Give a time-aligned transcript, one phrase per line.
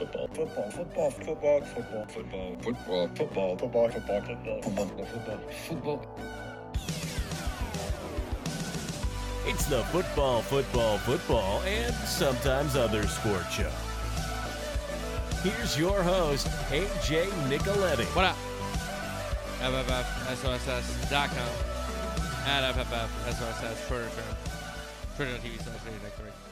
[0.00, 5.38] football, football, football, football, football, football, football, football, football, football, football, football, football,
[5.68, 6.06] football.
[9.46, 13.70] It's the football, football, football, and sometimes other sport show.
[15.42, 18.04] Here's your host, AJ Nicoletti.
[18.16, 18.36] What up?
[19.60, 21.30] FFFSOSS.com
[22.46, 24.38] at FFFSOSS Twitter account.
[25.16, 26.49] Twitch.tv slash Victory.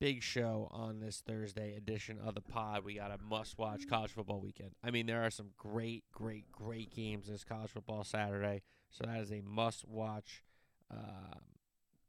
[0.00, 2.84] Big show on this Thursday edition of the pod.
[2.86, 4.70] We got a must watch college football weekend.
[4.82, 8.62] I mean, there are some great, great, great games this college football Saturday.
[8.88, 10.42] So that is a must watch
[10.90, 11.42] um,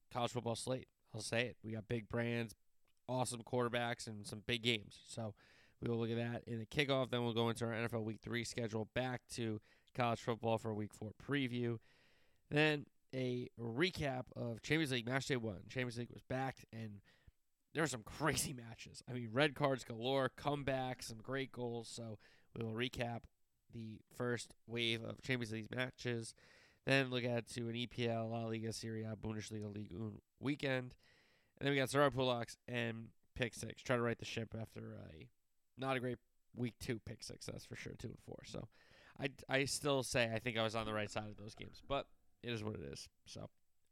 [0.09, 0.88] college football slate.
[1.14, 1.58] I'll say it.
[1.66, 2.55] We got big brands,
[3.09, 4.98] awesome quarterbacks, and some big games.
[5.09, 5.34] So
[5.81, 7.09] we will look at that in the kickoff.
[7.09, 9.59] Then we'll go into our NFL Week 3 schedule, back to
[9.98, 11.78] college football for Week 4 preview.
[12.50, 15.56] Then a recap of Champions League Match Day 1.
[15.67, 17.02] Champions League was backed, and
[17.73, 19.03] there were some crazy matches.
[19.09, 21.89] I mean, red cards galore, comeback, some great goals.
[21.91, 22.17] So
[22.55, 23.22] we will recap
[23.73, 26.33] the first wave of Champions League matches.
[26.86, 29.94] Then look at to an EPL, La Liga, Serie A, Bundesliga, League
[30.39, 30.95] weekend.
[31.59, 33.83] And then we got Zara Pulaks and pick six.
[33.83, 35.28] Try to right the ship after a
[35.78, 36.17] not a great
[36.56, 38.39] week two pick six, that's for sure, two and four.
[38.45, 38.67] So
[39.19, 41.81] I, I still say I think I was on the right side of those games,
[41.88, 42.08] but
[42.44, 43.08] it is what it is.
[43.25, 43.50] So,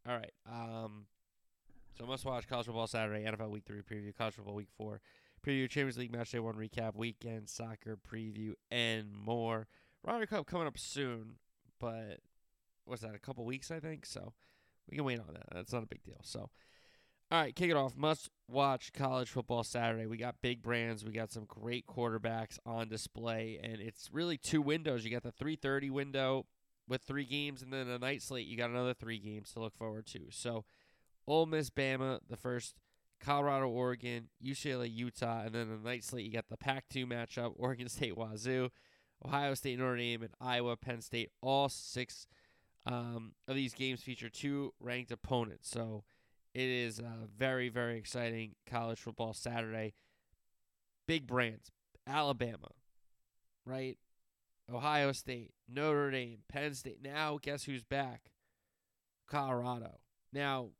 [0.08, 0.32] all right.
[0.50, 1.06] Um,
[1.98, 5.00] so must watch college football Saturday, NFL Week Three preview, college football Week Four
[5.44, 9.66] preview, Champions League Match Day One recap, weekend soccer preview, and more.
[10.04, 11.36] Ryder Cup coming up soon,
[11.78, 12.20] but
[12.84, 13.14] what's that?
[13.14, 14.06] A couple weeks, I think.
[14.06, 14.32] So
[14.88, 15.46] we can wait on that.
[15.52, 16.20] That's not a big deal.
[16.22, 16.50] So.
[17.32, 17.96] All right, kick it off.
[17.96, 20.04] Must watch college football Saturday.
[20.06, 21.04] We got big brands.
[21.04, 25.04] We got some great quarterbacks on display, and it's really two windows.
[25.04, 26.46] You got the 3:30 window
[26.88, 28.48] with three games, and then a night slate.
[28.48, 30.26] You got another three games to look forward to.
[30.30, 30.64] So,
[31.30, 32.74] Ole Miss, Bama, the first,
[33.20, 36.24] Colorado, Oregon, UCLA, Utah, and then the night slate.
[36.24, 38.70] You got the Pac-2 matchup: Oregon State, Wazoo,
[39.24, 41.30] Ohio State, Notre Dame, and Iowa, Penn State.
[41.40, 42.26] All six
[42.86, 45.70] um, of these games feature two ranked opponents.
[45.70, 46.04] So.
[46.52, 49.94] It is a very, very exciting college football Saturday.
[51.06, 51.70] Big brands,
[52.06, 52.70] Alabama,
[53.64, 53.98] right?
[54.72, 57.02] Ohio State, Notre Dame, Penn State.
[57.02, 58.30] Now, guess who's back?
[59.28, 59.98] Colorado.
[60.32, 60.70] Now,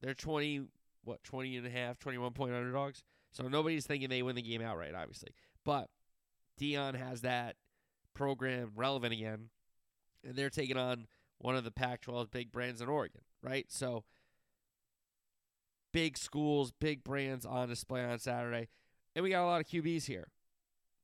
[0.00, 0.62] they're 20,
[1.04, 3.02] what, 20 and a half, 21 point underdogs.
[3.32, 5.34] So nobody's thinking they win the game outright, obviously.
[5.64, 5.88] But
[6.60, 7.56] Deion has that
[8.14, 9.50] program relevant again,
[10.26, 11.06] and they're taking on
[11.38, 13.66] one of the Pac 12 big brands in Oregon, right?
[13.68, 14.04] So,
[15.92, 18.68] big schools, big brands on display on Saturday.
[19.14, 20.28] And we got a lot of QBs here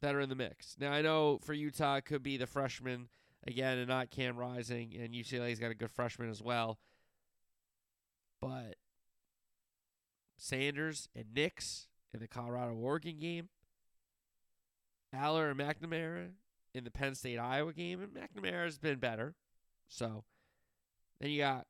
[0.03, 0.77] that are in the mix.
[0.79, 3.09] Now, I know for Utah, it could be the freshman
[3.47, 6.79] again and not Cam Rising, and UCLA's got a good freshman as well.
[8.41, 8.77] But
[10.37, 13.49] Sanders and Nix in the Colorado Oregon game,
[15.15, 16.31] Allar and McNamara
[16.75, 19.35] in the Penn State Iowa game, and McNamara has been better.
[19.89, 20.25] So
[21.21, 21.67] then you got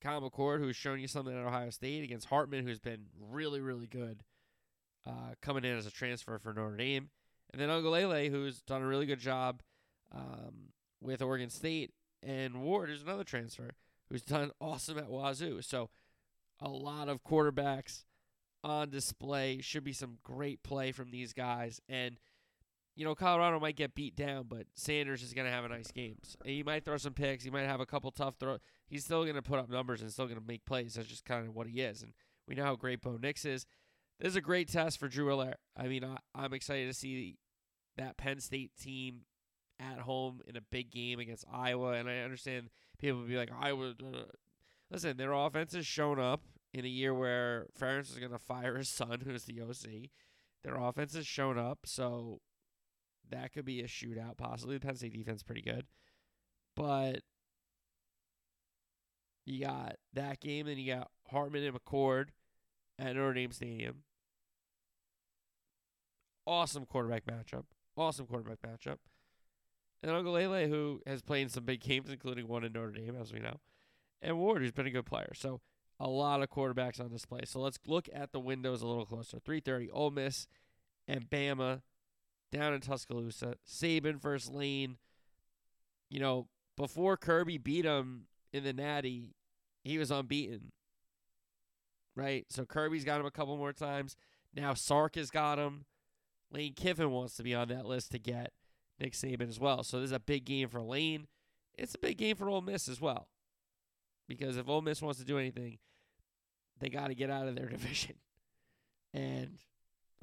[0.00, 3.86] Kyle McCord, who's shown you something at Ohio State, against Hartman, who's been really, really
[3.86, 4.22] good
[5.06, 7.10] uh, coming in as a transfer for Notre Dame.
[7.52, 9.62] And then Uiagalelei, who's done a really good job
[10.14, 10.70] um,
[11.00, 11.92] with Oregon State.
[12.22, 13.70] And Ward is another transfer
[14.08, 15.62] who's done awesome at Wazoo.
[15.62, 15.90] So
[16.60, 18.04] a lot of quarterbacks
[18.62, 19.60] on display.
[19.60, 21.80] Should be some great play from these guys.
[21.88, 22.18] And,
[22.94, 25.90] you know, Colorado might get beat down, but Sanders is going to have a nice
[25.90, 26.18] game.
[26.44, 27.44] He might throw some picks.
[27.44, 28.60] He might have a couple tough throws.
[28.86, 30.94] He's still going to put up numbers and still going to make plays.
[30.94, 32.02] That's just kind of what he is.
[32.02, 32.12] And
[32.46, 33.66] we know how great Bo Nix is.
[34.18, 35.54] This is a great test for Drew Allar.
[35.76, 37.38] I mean, I, I'm excited to see
[37.96, 39.20] that Penn State team
[39.78, 41.92] at home in a big game against Iowa.
[41.92, 42.68] And I understand
[42.98, 43.94] people will be like, Iowa.
[44.02, 44.24] Uh,
[44.90, 46.42] Listen, their offense has shown up
[46.72, 50.10] in a year where Ferentz is going to fire his son, who's the OC.
[50.62, 52.40] Their offense has shown up, so
[53.30, 54.76] that could be a shootout, possibly.
[54.76, 55.86] The Penn State defense pretty good.
[56.76, 57.20] But
[59.46, 62.28] you got that game, then you got Hartman and McCord
[62.98, 64.02] at Notre Dame Stadium.
[66.46, 67.64] Awesome quarterback matchup.
[67.96, 68.98] Awesome quarterback matchup.
[70.02, 73.32] And Uiagalelei, who has played in some big games, including one in Notre Dame, as
[73.32, 73.60] we know.
[74.22, 75.32] And Ward, who's been a good player.
[75.34, 75.60] So
[75.98, 77.40] a lot of quarterbacks on display.
[77.44, 79.38] So let's look at the windows a little closer.
[79.38, 80.46] 3.30, Ole Miss
[81.06, 81.82] and Bama
[82.52, 83.54] down in Tuscaloosa.
[83.68, 84.96] Saban versus Lane.
[86.08, 89.34] You know, before Kirby beat him in the Natty,
[89.84, 90.72] he was unbeaten.
[92.16, 92.46] Right?
[92.48, 94.16] So Kirby's got him a couple more times.
[94.54, 95.84] Now Sark has got him.
[96.50, 98.52] Lane Kiffin wants to be on that list to get
[98.98, 99.84] Nick Saban as well.
[99.84, 101.28] So this is a big game for Lane.
[101.78, 103.28] It's a big game for Ole Miss as well.
[104.30, 105.78] Because if Ole Miss wants to do anything,
[106.78, 108.14] they got to get out of their division.
[109.12, 109.58] And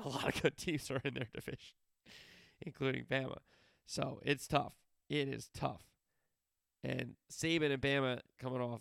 [0.01, 1.75] a lot of good teams are in their division,
[2.61, 3.39] including Bama.
[3.85, 4.75] So it's tough.
[5.09, 5.83] It is tough.
[6.85, 8.79] And Saban and Bama coming off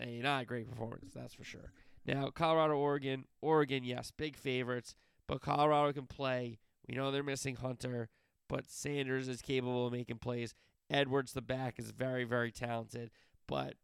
[0.00, 1.70] a not great performance, that's for sure.
[2.06, 3.26] Now, Colorado, Oregon.
[3.42, 4.94] Oregon, yes, big favorites,
[5.28, 6.58] but Colorado can play.
[6.88, 8.08] We know they're missing Hunter,
[8.48, 10.54] but Sanders is capable of making plays.
[10.88, 13.10] Edwards, the back, is very, very talented,
[13.46, 13.74] but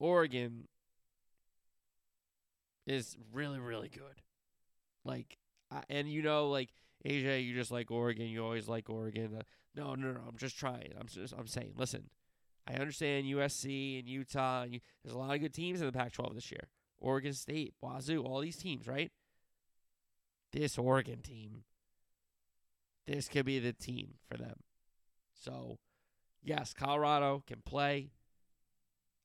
[0.00, 0.66] Oregon
[2.86, 4.22] is really, really good.
[5.04, 5.38] Like,
[5.70, 6.70] I, and you know, like
[7.06, 8.26] AJ, you just like Oregon.
[8.26, 9.36] You always like Oregon.
[9.38, 9.42] Uh,
[9.76, 10.20] no, no, no.
[10.26, 10.92] I'm just trying.
[10.98, 11.34] I'm just.
[11.38, 11.74] I'm saying.
[11.76, 12.10] Listen,
[12.66, 14.62] I understand USC and Utah.
[14.62, 16.68] And you, there's a lot of good teams in the Pac-12 this year.
[16.98, 19.10] Oregon State, Wazoo, all these teams, right?
[20.52, 21.64] This Oregon team,
[23.06, 24.56] this could be the team for them.
[25.32, 25.78] So,
[26.42, 28.10] yes, Colorado can play.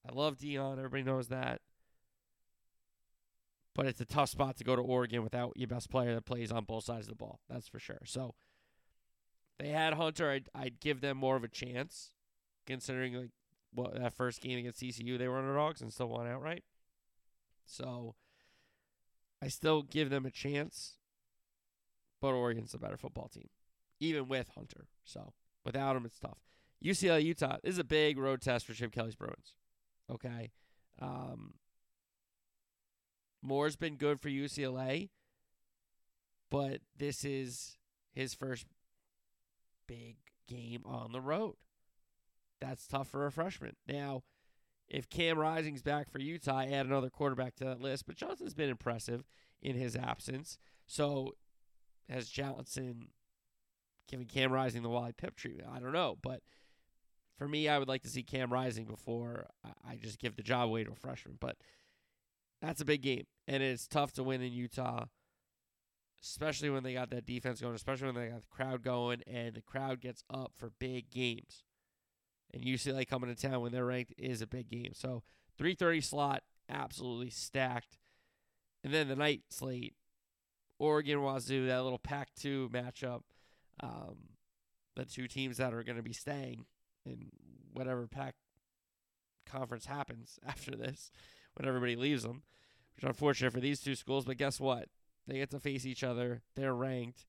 [0.07, 0.78] I love Deion.
[0.78, 1.62] Everybody knows that.
[3.74, 6.52] But it's a tough spot to go to Oregon without your best player that plays
[6.52, 7.42] on both sides of the ball.
[7.50, 8.02] That's for sure.
[8.06, 8.36] So,
[9.60, 10.30] they had Hunter.
[10.30, 12.12] I'd, I'd give them more of a chance,
[12.66, 13.31] considering like
[13.74, 16.63] what that first game against TCU they were underdogs and still won outright.
[17.66, 18.16] So,
[19.42, 20.98] I still give them a chance,
[22.22, 23.50] but Oregon's a better football team,
[24.00, 24.88] even with Hunter.
[25.04, 25.34] So,
[25.66, 26.40] without him, it's tough.
[26.84, 27.58] UCLA, Utah.
[27.63, 29.56] This is a big road test for Chip Kelly's Bruins.
[30.12, 30.52] Okay.
[31.02, 31.56] Um,
[33.42, 35.10] Moore's been good for UCLA,
[36.50, 37.78] but this is
[38.13, 38.66] his first
[39.88, 40.18] big
[40.48, 41.56] game on the road.
[42.62, 43.75] That's tough for a freshman.
[43.88, 44.24] Now,
[44.88, 48.06] if Cam Rising's back for Utah, add another quarterback to that list.
[48.06, 49.25] But Johnson's been impressive
[49.62, 50.58] in his absence.
[50.88, 51.36] So
[52.10, 53.10] has Johnson
[54.08, 55.69] giving Cam Rising the Wally Pipp treatment?
[55.74, 56.18] I don't know.
[56.22, 56.42] But
[57.38, 59.48] for me, I would like to see Cam Rising before
[59.88, 61.38] I just give the job away to a freshman.
[61.40, 61.58] But
[62.62, 63.26] that's a big game.
[63.48, 65.06] And it's tough to win in Utah,
[66.24, 69.54] especially when they got that defense going, especially when they got the crowd going and
[69.54, 71.64] the crowd gets up for big games.
[72.54, 74.94] And UCLA coming to town when they're ranked is a big game.
[74.94, 75.24] So
[75.58, 77.98] 330 slot, absolutely stacked.
[78.84, 79.96] And then the night slate,
[80.80, 83.22] Oregon Wazoo, that little Pac 2 matchup.
[83.82, 84.16] Um,
[84.96, 86.66] the two teams that are going to be staying
[87.06, 87.28] in
[87.74, 88.36] whatever Pac
[89.46, 91.12] conference happens after this,
[91.56, 92.44] when everybody leaves them,
[92.96, 94.25] which is unfortunate for these two schools.
[94.25, 94.90] But guess what?
[95.28, 96.42] They get to face each other.
[96.56, 97.25] They're ranked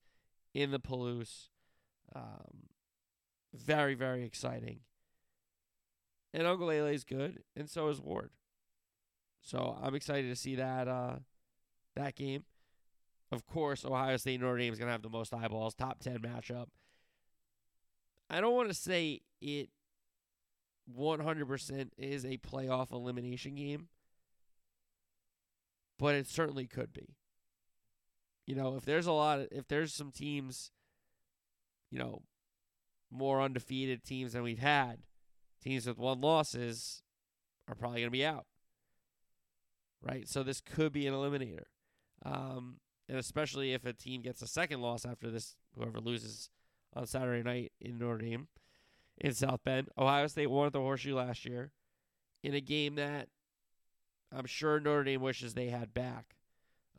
[0.53, 1.49] in the Palouse.
[2.15, 2.69] Um,
[3.53, 4.81] very, very exciting.
[6.33, 8.31] And Uiagalelei is good, and so is Ward.
[9.41, 11.15] So I'm excited to see that uh,
[11.95, 12.43] that game.
[13.31, 16.19] Of course, Ohio State Notre Dame is going to have the most eyeballs, top 10
[16.19, 16.67] matchup.
[18.29, 19.69] I don't want to say it
[20.95, 23.87] 100% is a playoff elimination game,
[25.97, 27.15] but it certainly could be.
[28.45, 30.71] You know, if there's a lot of, if there's some teams,
[31.91, 32.21] you know,
[33.11, 34.99] more undefeated teams than we've had,
[35.61, 37.01] teams with one losses
[37.67, 38.45] are probably going to be out.
[40.01, 40.27] Right?
[40.27, 41.65] So this could be an eliminator.
[42.25, 42.77] Um,
[43.09, 46.49] and especially if a team gets a second loss after this, whoever loses
[46.97, 48.47] on Saturday night in Notre Dame
[49.17, 49.89] in South Bend.
[49.97, 51.71] Ohio State won at the Horseshoe last year
[52.43, 53.29] in a game that
[54.35, 56.35] I'm sure Notre Dame wishes they had back.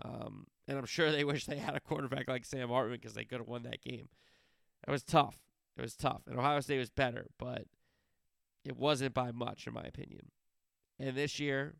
[0.03, 3.25] Um, and I'm sure they wish they had a quarterback like Sam Hartman because they
[3.25, 4.09] could have won that game.
[4.87, 5.39] It was tough.
[5.77, 6.23] It was tough.
[6.27, 7.65] And Ohio State was better, but
[8.65, 10.31] it wasn't by much, in my opinion.
[10.99, 11.77] And this year,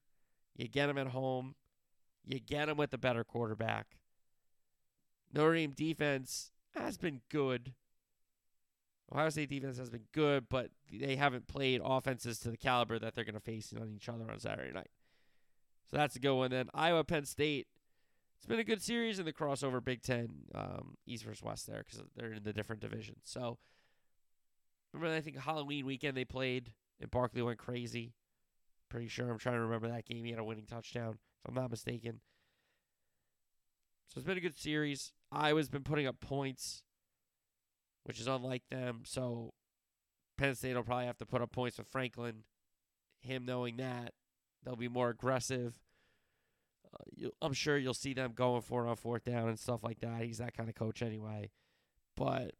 [0.57, 1.55] you get them at home,
[2.25, 3.99] you get them with a better quarterback.
[5.33, 7.75] Notre Dame defense has been good.
[9.13, 13.15] Ohio State defense has been good, but they haven't played offenses to the caliber that
[13.15, 14.91] they're going to face on each other on Saturday night.
[15.91, 16.51] So that's a good one.
[16.51, 17.67] Then Iowa Penn State.
[18.37, 21.83] It's been a good series in the crossover Big Ten, um, East versus West there
[21.85, 23.19] because they're in the different divisions.
[23.25, 23.59] So
[24.93, 28.15] remember, I think Halloween weekend they played and Barkley went crazy.
[28.89, 30.25] Pretty sure I'm trying to remember that game.
[30.25, 32.21] He had a winning touchdown, if I'm not mistaken.
[34.09, 35.13] So it's been a good series.
[35.31, 36.85] Iowa's been putting up points,
[38.09, 39.03] which is unlike them.
[39.05, 39.53] So
[40.39, 42.45] Penn State will probably have to put up points with Franklin.
[43.21, 44.15] Him knowing that
[44.65, 45.75] they'll be more aggressive.
[46.87, 49.85] Uh, you, I'm sure you'll see them going for it on fourth down and stuff
[49.85, 50.23] like that.
[50.23, 51.51] He's that kind of coach anyway.
[52.17, 52.53] But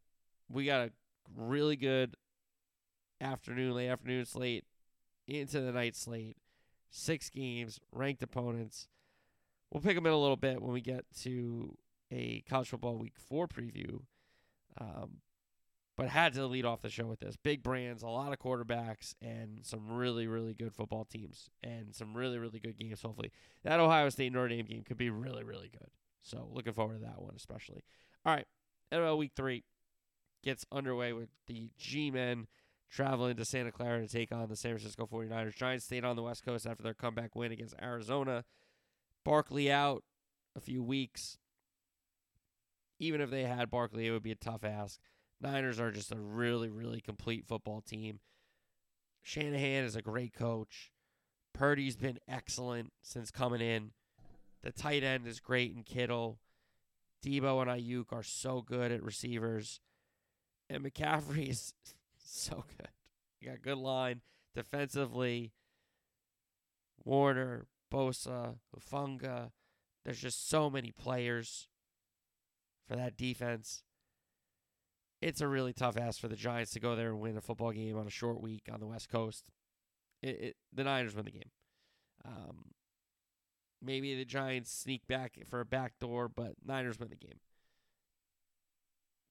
[0.47, 0.91] we got a
[1.35, 2.15] really good
[3.19, 4.65] afternoon, late afternoon slate
[5.27, 6.37] into the night slate.
[6.91, 8.87] Six games, ranked opponents.
[9.71, 11.75] We'll pick them in a little bit when we get to
[12.11, 14.01] a college football week four preview.
[14.79, 15.21] Um,
[15.99, 17.35] but had to lead off the show with this.
[17.35, 22.15] Big brands, a lot of quarterbacks, and some really, really good football teams, and some
[22.15, 23.33] really, really good games, hopefully.
[23.65, 25.89] That Ohio State Notre Dame game could be really, really good.
[26.21, 27.83] So looking forward to that one especially.
[28.25, 28.47] All right,
[28.93, 29.65] NFL Week Three
[30.41, 32.47] gets underway with the G-men
[32.89, 35.57] traveling to Santa Clara to take on the San Francisco 49ers.
[35.57, 38.45] Giants stayed on the West Coast after their comeback win against Arizona.
[39.25, 40.05] Barkley out
[40.55, 41.37] a few weeks.
[42.99, 44.97] Even if they had Barkley, it would be a tough ask.
[45.41, 48.19] Niners are just a really, really complete football team.
[49.21, 50.91] Shanahan is a great coach.
[51.53, 53.91] Purdy's been excellent since coming in.
[54.63, 56.39] The tight end is great in Kittle.
[57.23, 59.79] Deebo and Aiyuk are so good at receivers.
[60.69, 61.73] And McCaffrey is
[62.23, 62.89] so good.
[63.39, 64.21] You got good line
[64.53, 65.53] defensively.
[67.03, 69.51] Warner, Bosa, Hufanga.
[70.03, 71.67] There's just so many players
[72.87, 73.83] for that defense.
[75.21, 77.71] It's a really tough ask for the Giants to go there and win a football
[77.71, 79.49] game on a short week on the West Coast.
[80.21, 81.51] It, it, the Niners win the game.
[82.25, 82.71] Um,
[83.81, 87.39] maybe the Giants sneak back for a backdoor, but Niners win the game.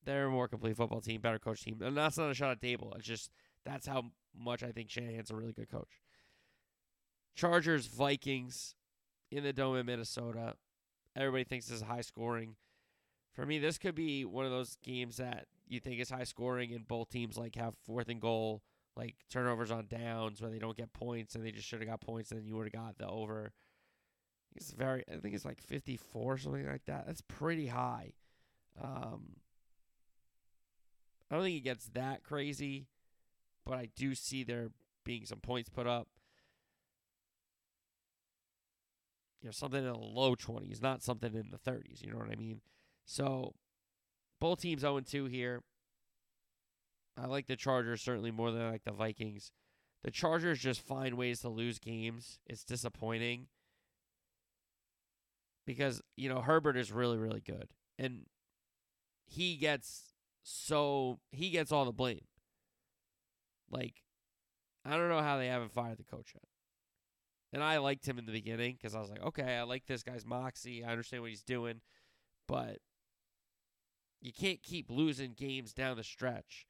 [0.05, 1.81] They're a more complete football team, better coach team.
[1.83, 2.97] And that's not a shot at Daboll.
[2.97, 3.31] It's just
[3.65, 4.05] that's how
[4.37, 6.01] much I think Shanahan's a really good coach.
[7.35, 8.75] Chargers, Vikings
[9.31, 10.55] in the Dome in Minnesota.
[11.15, 12.57] Everybody thinks this is high scoring.
[13.33, 16.73] For me, this could be one of those games that you think is high scoring
[16.73, 18.63] and both teams like have fourth and goal,
[18.97, 22.01] like turnovers on downs where they don't get points and they just should have got
[22.01, 23.53] points and then you would have got the over.
[24.57, 27.07] It's very I think it's like 54 something like that.
[27.07, 28.13] That's pretty high.
[28.83, 29.37] Um
[31.31, 32.87] I don't think it gets that crazy,
[33.67, 34.71] but I do see there
[35.05, 36.09] being some points put up.
[39.43, 42.03] You know, something in the low 20s, not something in the 30s.
[42.03, 42.61] You know what I mean?
[43.05, 43.55] So,
[44.41, 45.63] both teams 0 2 here.
[47.17, 49.51] I like the Chargers certainly more than I like the Vikings.
[50.05, 52.39] The Chargers just find ways to lose games.
[52.47, 53.49] It's disappointing
[55.67, 57.69] because, you know, Herbert is really, really good.
[57.99, 58.27] And
[59.27, 62.25] he gets so he gets all the blame.
[63.71, 64.03] Like,
[64.85, 66.45] I don't know how they haven't fired the coach yet.
[67.53, 70.03] And I liked him in the beginning because I was like, okay, I like this
[70.03, 70.85] guy's moxie.
[70.85, 71.81] I understand what he's doing.
[72.47, 72.79] But
[74.21, 76.67] you can't keep losing games down the stretch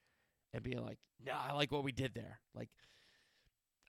[0.52, 2.40] and being like, no, nah, I like what we did there.
[2.55, 2.71] Like,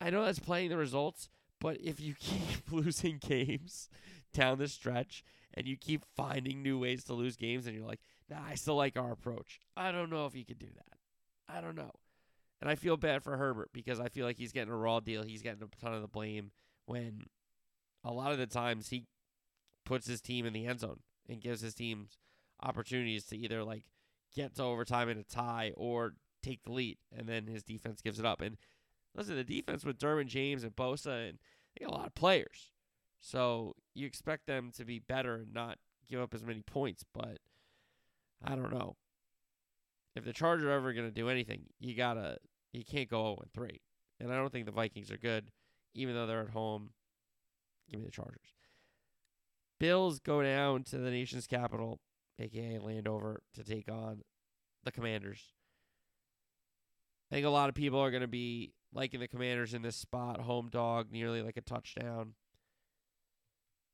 [0.02, 3.90] I know that's playing the results, but if you keep losing games
[4.34, 5.24] down the stretch
[5.54, 8.76] and you keep finding new ways to lose games and you're like, nah, I still
[8.76, 9.60] like our approach.
[9.76, 11.54] I don't know if you could do that.
[11.54, 11.92] I don't know.
[12.62, 15.24] And I feel bad for Herbert because I feel like he's getting a raw deal.
[15.24, 16.52] He's getting a ton of the blame
[16.86, 17.26] when
[18.04, 19.08] a lot of the times he
[19.86, 22.18] puts his team in the end zone and gives his teams
[22.62, 23.84] opportunities to either like
[24.36, 26.14] get to overtime in a tie or
[26.44, 28.42] take the lead, and then his defense gives it up.
[28.42, 28.58] And
[29.16, 31.40] listen, the defense with Derwin James and Bosa, and
[31.78, 32.72] they got a lot of players,
[33.20, 35.78] so you expect them to be better and not
[36.10, 37.04] give up as many points.
[37.14, 37.40] But
[38.44, 38.96] I don't know
[40.16, 41.64] if the Chargers are ever going to do anything.
[41.80, 42.38] You gotta,
[42.72, 43.82] you can't go 0 3,
[44.20, 45.52] and I don't think the Vikings are good,
[45.94, 46.92] even though they're at home.
[47.90, 48.54] Give me the Chargers.
[49.80, 52.00] Bills go down to the nation's capital,
[52.40, 54.22] aka Landover, to take on
[54.84, 55.54] the Commanders.
[57.32, 59.96] I think a lot of people are going to be liking the Commanders in this
[59.96, 62.34] spot, home dog, nearly like a touchdown.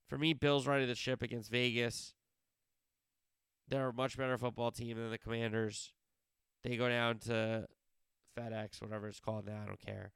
[0.08, 2.14] For me, Bills riding the ship against Vegas.
[3.68, 5.92] They're a much better football team than the Commanders.
[6.62, 7.66] They go down to
[8.38, 9.60] FedEx, whatever it's called now.
[9.62, 10.12] I don't care.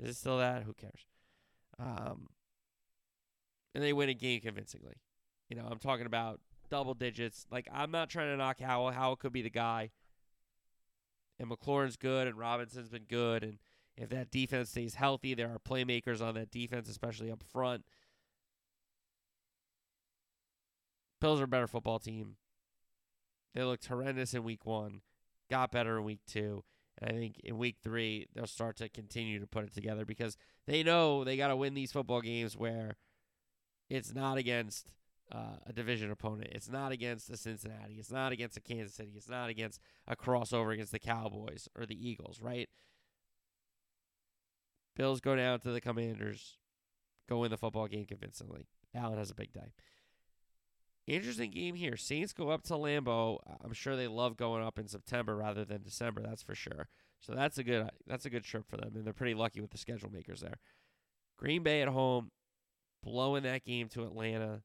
[0.00, 0.64] Is it still that?
[0.64, 1.06] Who cares?
[1.78, 2.28] Um,
[3.74, 4.94] and they win a game convincingly.
[5.48, 6.40] You know, I'm talking about
[6.74, 7.46] double digits.
[7.52, 8.90] Like I'm not trying to knock Howell.
[8.90, 9.90] Howell could be the guy.
[11.38, 13.58] And McLaurin's good, and Robinson's been good, and
[13.96, 17.84] if that defense stays healthy, there are playmakers on that defense, especially up front.
[21.20, 22.36] Bills are a better football team.
[23.54, 25.00] They looked horrendous in week one,
[25.50, 26.64] got better in week two.
[26.98, 30.36] And I think in week three, they'll start to continue to put it together because
[30.66, 32.96] they know they got to win these football games where
[33.88, 34.88] it's not against
[35.32, 36.50] uh, a division opponent.
[36.52, 37.94] It's not against a Cincinnati.
[37.94, 39.12] It's not against a Kansas City.
[39.16, 42.68] It's not against a crossover against the Cowboys or the Eagles, right?
[44.96, 46.58] Bills go down to the Commanders,
[47.28, 48.66] go win the football game convincingly.
[48.94, 49.72] Allen has a big day.
[51.06, 51.96] Interesting game here.
[51.96, 53.38] Saints go up to Lambeau.
[53.62, 56.22] I'm sure they love going up in September rather than December.
[56.22, 56.88] That's for sure.
[57.20, 59.70] So that's a good that's a good trip for them, and they're pretty lucky with
[59.70, 60.58] the schedule makers there.
[61.36, 62.30] Green Bay at home,
[63.02, 64.62] blowing that game to Atlanta.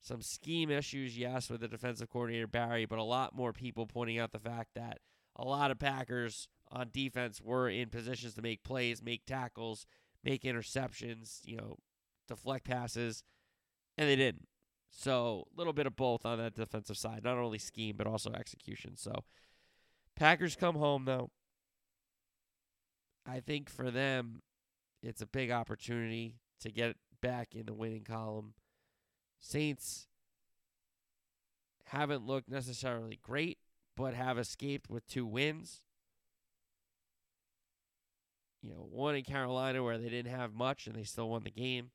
[0.00, 4.18] Some scheme issues, yes, with the defensive coordinator Barry, but a lot more people pointing
[4.18, 4.98] out the fact that
[5.34, 9.86] a lot of Packers on defense were in positions to make plays, make tackles,
[10.24, 11.76] make interceptions, you know,
[12.28, 13.22] deflect passes,
[13.98, 14.46] and they didn't.
[14.90, 18.32] So a little bit of both on that defensive side, not only scheme but also
[18.32, 18.96] execution.
[18.96, 19.24] So
[20.16, 21.30] Packers come home though.
[23.26, 24.42] I think for them,
[25.02, 28.54] it's a big opportunity to get back in the winning column.
[29.46, 30.08] Saints
[31.84, 33.58] haven't looked necessarily great,
[33.96, 35.82] but have escaped with two wins.
[38.60, 41.50] You know, one in Carolina where they didn't have much and they still won the
[41.52, 41.90] game.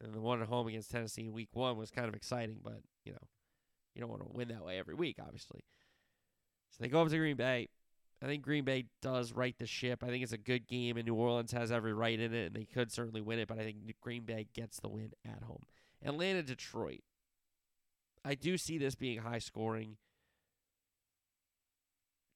[0.00, 2.80] And the one at home against Tennessee in week one was kind of exciting, but,
[3.04, 3.28] you know,
[3.94, 5.60] you don't want to win that way every week, obviously.
[6.70, 7.68] So they go up to Green Bay.
[8.20, 10.02] I think Green Bay does right the ship.
[10.02, 12.56] I think it's a good game, and New Orleans has every right in it, and
[12.56, 15.62] they could certainly win it, but I think Green Bay gets the win at home.
[16.04, 17.00] Atlanta, Detroit.
[18.24, 19.96] I do see this being high scoring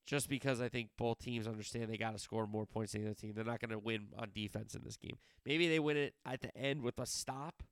[0.08, 3.08] just because I think both teams understand they got to score more points than the
[3.08, 3.34] other team.
[3.34, 5.18] They're not going to win on defense in this game.
[5.44, 7.62] Maybe they win it at the end with a stop,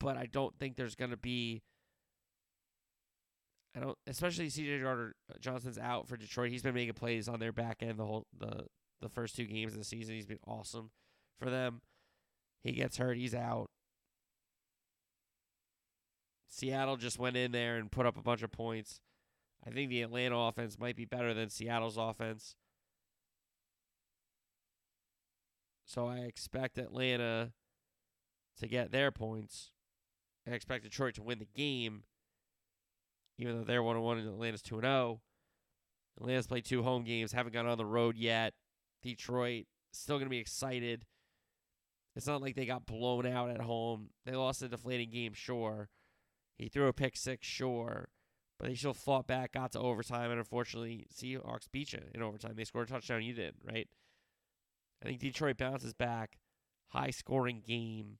[0.00, 1.62] but I don't think there's going to be.
[3.76, 4.80] I don't, especially C.J.
[4.80, 6.50] Gardner uh, Johnson's out for Detroit.
[6.50, 8.66] He's been making plays on their back end the whole the
[9.00, 10.16] the first two games of the season.
[10.16, 10.90] He's been awesome
[11.38, 11.82] for them.
[12.64, 13.16] He gets hurt.
[13.16, 13.70] He's out.
[16.48, 19.00] Seattle just went in there and put up a bunch of points.
[19.66, 22.56] I think the Atlanta offense might be better than Seattle's offense.
[25.84, 27.52] So I expect Atlanta
[28.58, 29.70] to get their points.
[30.46, 32.04] I expect Detroit to win the game,
[33.38, 35.20] even though they're 1 1 and Atlanta's 2 0.
[36.18, 38.54] Atlanta's played two home games, haven't gone on the road yet.
[39.02, 41.04] Detroit still going to be excited.
[42.16, 44.10] It's not like they got blown out at home.
[44.26, 45.88] They lost a deflating game, sure.
[46.58, 48.08] He threw a pick six, sure.
[48.58, 52.54] But they still fought back, got to overtime, and unfortunately, Seahawks beat you in overtime.
[52.56, 53.88] They scored a touchdown, you did, right?
[55.00, 56.38] I think Detroit bounces back.
[56.88, 58.18] High scoring game,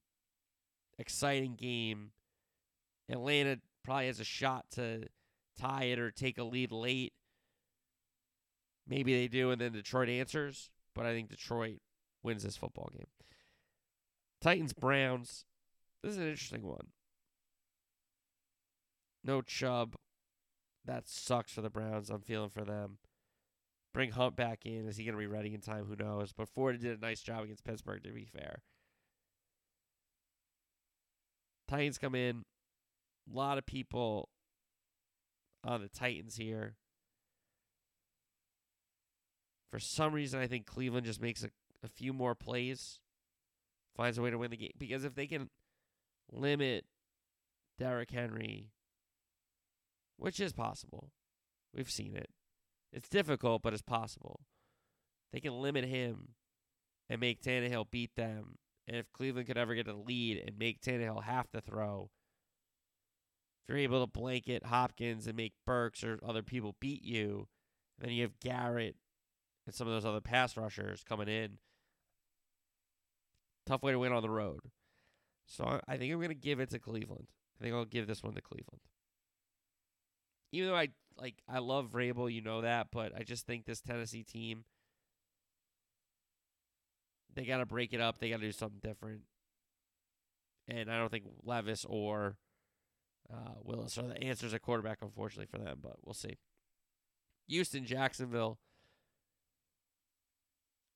[0.98, 2.12] exciting game.
[3.08, 5.08] Atlanta probably has a shot to
[5.58, 7.14] tie it or take a lead late.
[8.86, 10.70] Maybe they do, and then Detroit answers.
[10.94, 11.80] But I think Detroit
[12.22, 13.06] wins this football game.
[14.40, 15.46] Titans Browns.
[16.02, 16.88] This is an interesting one.
[19.24, 19.96] No Chubb.
[20.84, 22.10] That sucks for the Browns.
[22.10, 22.98] I'm feeling for them.
[23.92, 24.86] Bring Hunt back in.
[24.86, 25.84] Is he going to be ready in time?
[25.84, 26.32] Who knows?
[26.32, 28.62] But Ford did a nice job against Pittsburgh, to be fair.
[31.66, 32.44] Titans come in.
[33.30, 34.30] A lot of people
[35.64, 36.76] on the Titans here.
[39.70, 41.50] For some reason, I think Cleveland just makes a,
[41.84, 43.00] a few more plays,
[43.94, 44.72] finds a way to win the game.
[44.78, 45.50] Because if they can
[46.32, 46.86] limit
[47.78, 48.70] Derrick Henry,
[50.18, 51.12] which is possible,
[51.74, 52.28] we've seen it.
[52.92, 54.40] It's difficult, but it's possible.
[55.32, 56.34] They can limit him
[57.08, 58.56] and make Tannehill beat them.
[58.86, 62.10] And if Cleveland could ever get a lead and make Tannehill have to throw,
[63.62, 67.48] if you're able to blanket Hopkins and make Burks or other people beat you,
[67.98, 68.96] then you have Garrett
[69.66, 71.58] and some of those other pass rushers coming in.
[73.66, 74.60] Tough way to win on the road.
[75.46, 77.26] So I think I'm going to give it to Cleveland.
[77.60, 78.80] I think I'll give this one to Cleveland.
[80.52, 80.88] Even though I
[81.20, 84.64] like I love Vrabel, you know that, but I just think this Tennessee team
[87.38, 88.18] they got to break it up.
[88.18, 89.20] They got to do something different.
[90.66, 92.36] And I don't think Levis or
[93.32, 96.38] uh, Willis are the answers at quarterback, unfortunately for them, but we'll see.
[97.46, 98.58] Houston, Jacksonville.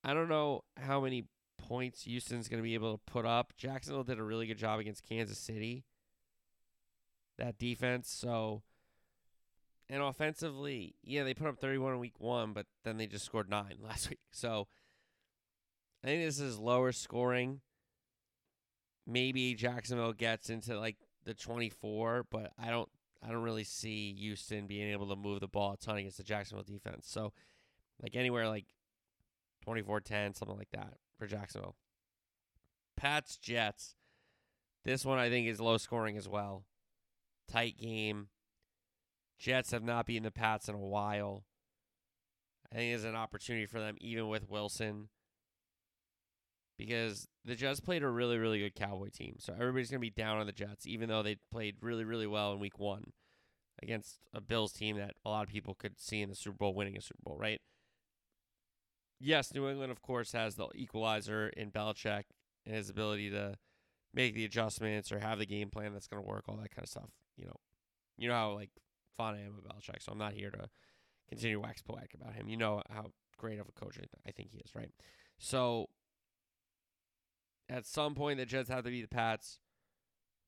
[0.03, 1.27] I don't know how many
[1.59, 3.53] points Houston's going to be able to put up.
[3.57, 5.85] Jacksonville did a really good job against Kansas City.
[7.39, 8.63] That defense, so
[9.93, 13.51] and offensively, yeah, they put up 31 in week 1, but then they just scored
[13.51, 14.21] 9 last week.
[14.31, 14.67] So
[16.03, 17.61] I think this is lower scoring.
[19.07, 22.89] Maybe Jacksonville gets into like the 24, but I don't
[23.23, 26.25] I don't really see Houston being able to move the ball a ton against the
[26.25, 27.07] Jacksonville defense.
[27.07, 27.35] So
[28.03, 28.65] like anywhere like
[29.67, 31.77] 24-10, something like that for Jacksonville.
[32.97, 33.95] Pats Jets.
[34.85, 36.65] This one I think is low scoring as well.
[37.47, 38.29] Tight game.
[39.43, 41.43] Jets have not beaten the Pats in a while.
[42.71, 45.09] I think it's an opportunity for them, even with Wilson,
[46.79, 49.35] because the Jets played a really, really good Cowboy team.
[49.41, 52.27] So everybody's going to be down on the Jets, even though they played really, really
[52.27, 53.13] well in week one
[53.83, 56.73] against a Bills team that a lot of people could see in the Super Bowl
[56.73, 57.61] winning a Super Bowl, right?
[59.19, 62.25] Yes, New England, of course, has the equalizer in Belichick
[62.65, 63.57] and his ability to
[64.15, 66.85] make the adjustments or have the game plan that's going to work, all that kind
[66.85, 67.11] of stuff.
[67.37, 67.57] You know,
[68.17, 68.71] you know how like
[69.17, 70.69] fond I am of Belichick, so I'm not here to
[71.29, 72.49] continue wax poetic about him.
[72.49, 74.91] You know how great of a coach I think he is, right?
[75.39, 75.89] So
[77.69, 79.59] at some point, the Jets have to beat the Pats.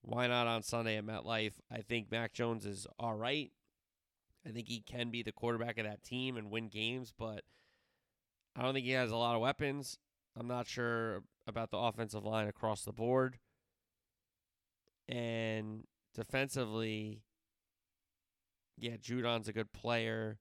[0.03, 1.55] Why not on Sunday at MetLife?
[1.72, 3.50] I think Mac Jones is all right.
[4.46, 7.44] I think he can be the quarterback of that team and win games, but
[8.55, 9.98] I don't think he has a lot of weapons.
[10.38, 13.38] I'm not sure about the offensive line across the board.
[15.09, 17.22] And defensively,
[18.77, 20.39] yeah, Judon's a good player,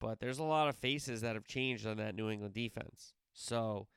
[0.00, 3.14] but there's a lot of faces that have changed on that New England defense.
[3.32, 3.88] So,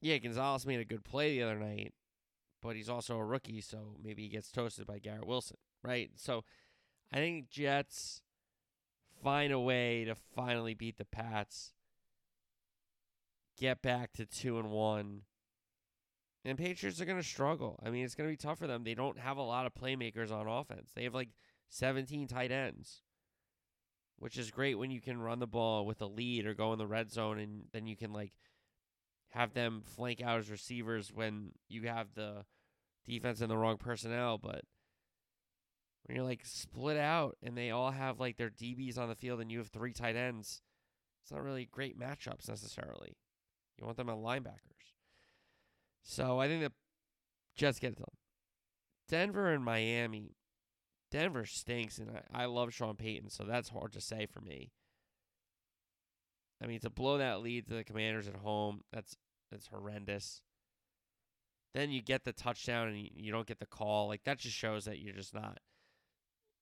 [0.00, 1.92] yeah, Gonzalez made a good play the other night,
[2.60, 6.10] but he's also a rookie, so maybe he gets toasted by Garrett Wilson, right?
[6.16, 6.44] So,
[7.12, 8.22] I think Jets
[9.22, 11.72] find a way to finally beat the Pats,
[13.58, 15.22] get back to two and one.
[16.44, 17.78] And Patriots are going to struggle.
[17.84, 18.82] I mean, it's going to be tough for them.
[18.82, 20.90] They don't have a lot of playmakers on offense.
[20.94, 21.28] They have like
[21.68, 23.02] 17 tight ends,
[24.18, 26.78] which is great when you can run the ball with a lead or go in
[26.78, 28.32] the red zone and then you can like
[29.30, 32.44] have them flank out as receivers when you have the
[33.06, 34.36] defense and the wrong personnel.
[34.36, 34.62] But
[36.04, 39.40] when you're like split out and they all have like their DBs on the field
[39.40, 40.60] and you have three tight ends,
[41.22, 43.16] it's not really great matchups necessarily.
[43.78, 44.81] You want them on linebackers.
[46.02, 46.72] So I think the
[47.54, 48.06] Jets get it done.
[49.08, 50.36] Denver and Miami.
[51.10, 54.72] Denver stinks, and I, I love Sean Payton, so that's hard to say for me.
[56.62, 59.16] I mean, to blow that lead to the Commanders at home, that's
[59.50, 60.40] that's horrendous.
[61.74, 64.08] Then you get the touchdown and you, you don't get the call.
[64.08, 65.58] Like that just shows that you're just not.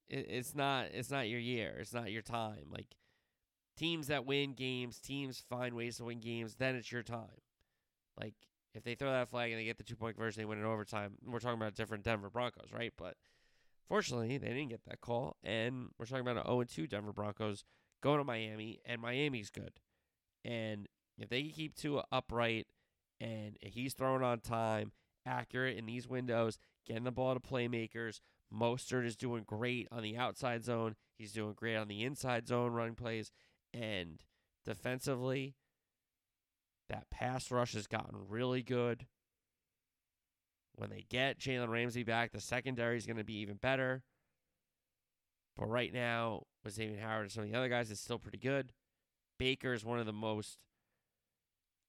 [0.09, 0.87] It, it's not.
[0.91, 1.77] It's not your year.
[1.79, 2.65] It's not your time.
[2.69, 2.95] Like
[3.77, 6.55] teams that win games, teams find ways to win games.
[6.55, 7.41] Then it's your time.
[8.19, 8.35] Like
[8.73, 10.65] if they throw that flag and they get the two point conversion, they win in
[10.65, 11.13] overtime.
[11.25, 12.93] We're talking about different Denver Broncos, right?
[12.97, 13.15] But
[13.87, 17.63] fortunately, they didn't get that call, and we're talking about an 0 2 Denver Broncos
[18.01, 19.73] going to Miami, and Miami's good.
[20.43, 22.67] And if they keep Tua upright
[23.19, 24.91] and he's throwing on time,
[25.25, 26.57] accurate in these windows,
[26.87, 28.21] getting the ball to playmakers,
[28.53, 30.95] Mostert is doing great on the outside zone.
[31.17, 33.31] He's doing great on the inside zone running plays.
[33.73, 34.23] And
[34.65, 35.55] defensively,
[36.91, 39.07] that pass rush has gotten really good.
[40.75, 44.03] When they get Jalen Ramsey back, the secondary is going to be even better.
[45.57, 48.37] But right now, with Xavier Howard and some of the other guys, it's still pretty
[48.37, 48.73] good.
[49.39, 50.59] Baker is one of the most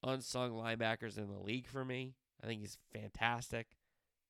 [0.04, 2.14] unsung linebackers in the league for me.
[2.42, 3.68] I think he's fantastic.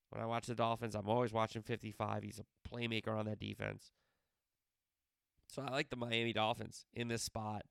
[0.09, 2.23] When I watch the Dolphins, I'm always watching 55.
[2.23, 3.91] He's a playmaker on that defense.
[5.47, 7.63] So I like the Miami Dolphins in this spot.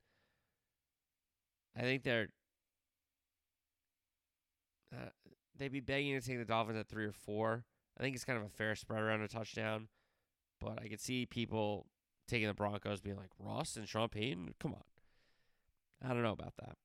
[1.76, 2.28] I think they're
[4.92, 5.08] uh,
[5.58, 7.64] they'd be begging to take the Dolphins at three or four.
[7.98, 9.88] I think it's kind of a fair spread around a touchdown,
[10.60, 11.86] but I could see people
[12.26, 14.54] taking the Broncos being like Russ and Sean Payton.
[14.58, 14.84] Come on,
[16.04, 16.76] I don't know about that.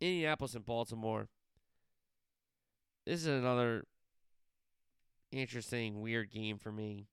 [0.00, 1.28] Indianapolis and Baltimore.
[3.06, 3.84] This is another
[5.30, 7.06] interesting, weird game for me.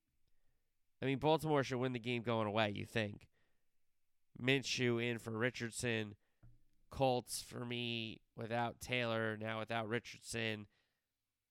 [1.02, 2.72] I mean, Baltimore should win the game going away.
[2.74, 3.28] You think?
[4.42, 6.16] Minshew in for Richardson.
[6.94, 10.68] Colts for me without Taylor, now without Richardson.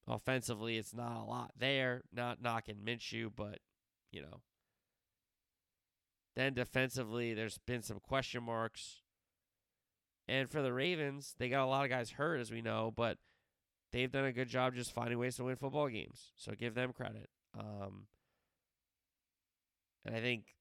[0.07, 2.03] Offensively, it's not a lot there.
[2.15, 3.59] Not knocking Minshew, but,
[4.13, 4.43] you know.
[6.37, 9.03] Then defensively, there's been some question marks.
[10.29, 13.19] And for the Ravens, they got a lot of guys hurt, as we know, but
[13.91, 16.31] they've done a good job just finding ways to win football games.
[16.37, 17.29] So give them credit.
[17.59, 18.07] Um,
[20.05, 20.55] and I think,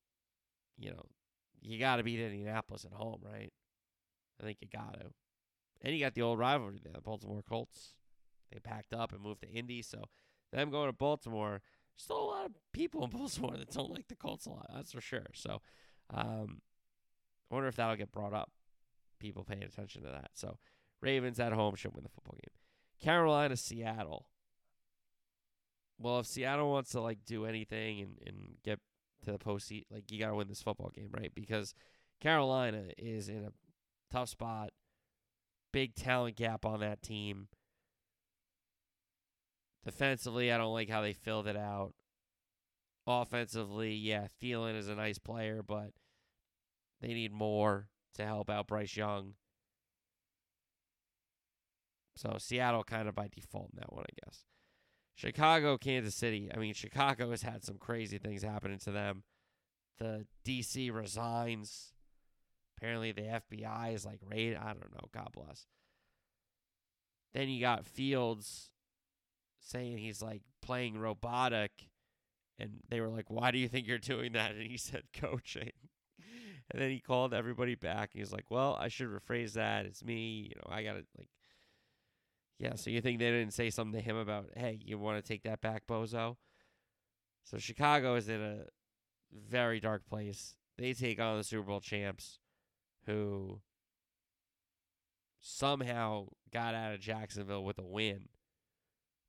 [0.80, 1.06] you know,
[1.62, 3.54] you got to beat Indianapolis at home, right?
[4.42, 5.08] I think you got to.
[5.82, 7.94] And you got the old rivalry there, the Baltimore Colts.
[8.52, 10.06] They packed up and moved to Indy, so
[10.52, 11.62] them going to Baltimore.
[11.96, 14.70] Still a lot of people in Baltimore that don't like the Colts a lot.
[14.74, 15.28] That's for sure.
[15.34, 15.62] So,
[16.14, 16.62] um,
[17.50, 18.52] I wonder if that'll get brought up.
[19.20, 20.32] People paying attention to that.
[20.34, 20.58] So,
[21.02, 22.54] Ravens at home should win the football game.
[23.02, 24.28] Carolina, Seattle.
[25.98, 28.80] Well, if Seattle wants to like do anything and, and get
[29.26, 31.32] to the postseason, like you got to win this football game, right?
[31.34, 31.74] Because
[32.20, 33.52] Carolina is in a
[34.12, 34.72] tough spot.
[35.72, 37.48] Big talent gap on that team.
[39.84, 41.94] Defensively, I don't like how they filled it out.
[43.08, 45.92] Offensively, yeah, Thielen is a nice player, but
[47.02, 49.34] they need more to help out Bryce Young.
[52.16, 54.46] So Seattle kind of by default in that one, I guess.
[55.16, 56.50] Chicago, Kansas City.
[56.54, 59.24] I mean, Chicago has had some crazy things happening to them.
[59.98, 61.94] The DC resigns.
[62.82, 64.56] Apparently, the FBI is like raid.
[64.56, 65.08] I don't know.
[65.14, 65.68] God bless.
[67.34, 68.72] Then you got Fields
[69.60, 71.90] saying he's like playing robotic,
[72.58, 75.72] and they were like, "Why do you think you're doing that?" And he said, "Coaching."
[76.72, 79.86] and then he called everybody back, and he's like, "Well, I should rephrase that.
[79.86, 80.50] It's me.
[80.50, 81.30] You know, I gotta like."
[82.58, 85.28] Yeah, so you think they didn't say something to him about, hey, you want to
[85.28, 86.38] take that back, Bozo?
[87.44, 88.66] So Chicago is in a
[89.50, 90.56] very dark place.
[90.78, 92.38] They take on the Super Bowl champs
[93.06, 93.62] who
[95.40, 98.30] somehow got out of Jacksonville with a win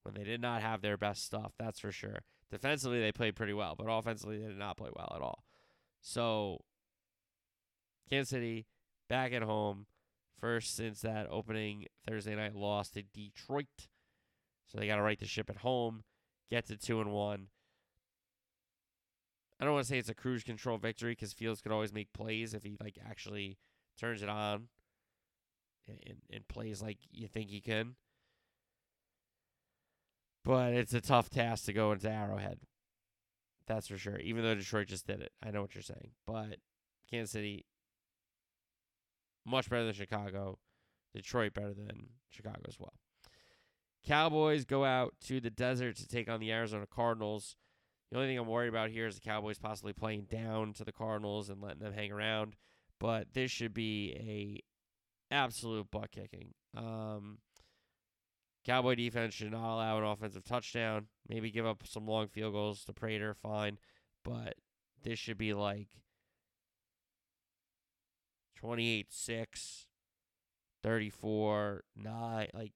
[0.02, 2.20] when they did not have their best stuff, that's for sure.
[2.50, 5.44] Defensively, they played pretty well, but offensively, they did not play well at all.
[6.00, 6.64] So,
[8.10, 8.66] Kansas City
[9.08, 9.86] back at home,
[10.38, 13.88] first since that opening Thursday night loss to Detroit.
[14.66, 16.02] So they got to right the ship at home,
[16.50, 17.46] get to two and one.
[19.62, 22.12] I don't want to say it's a cruise control victory because Fields could always make
[22.12, 23.58] plays if he like actually
[23.96, 24.64] turns it on
[25.86, 27.94] and, and plays like you think he can.
[30.44, 32.58] But it's a tough task to go into Arrowhead.
[33.68, 34.18] That's for sure.
[34.18, 35.30] Even though Detroit just did it.
[35.40, 36.10] I know what you're saying.
[36.26, 36.56] But
[37.08, 37.64] Kansas City,
[39.46, 40.58] much better than Chicago.
[41.14, 42.94] Detroit better than Chicago as well.
[44.04, 47.54] Cowboys go out to the desert to take on the Arizona Cardinals.
[48.12, 50.92] The only thing I'm worried about here is the Cowboys possibly playing down to the
[50.92, 52.56] Cardinals and letting them hang around.
[53.00, 54.62] But this should be
[55.30, 56.52] a absolute butt kicking.
[56.76, 57.38] Um,
[58.66, 61.06] Cowboy defense should not allow an offensive touchdown.
[61.26, 63.78] Maybe give up some long field goals to Prater, fine.
[64.22, 64.56] But
[65.02, 65.88] this should be like
[68.56, 69.86] 28 6,
[70.82, 72.48] 34 9.
[72.52, 72.74] Like,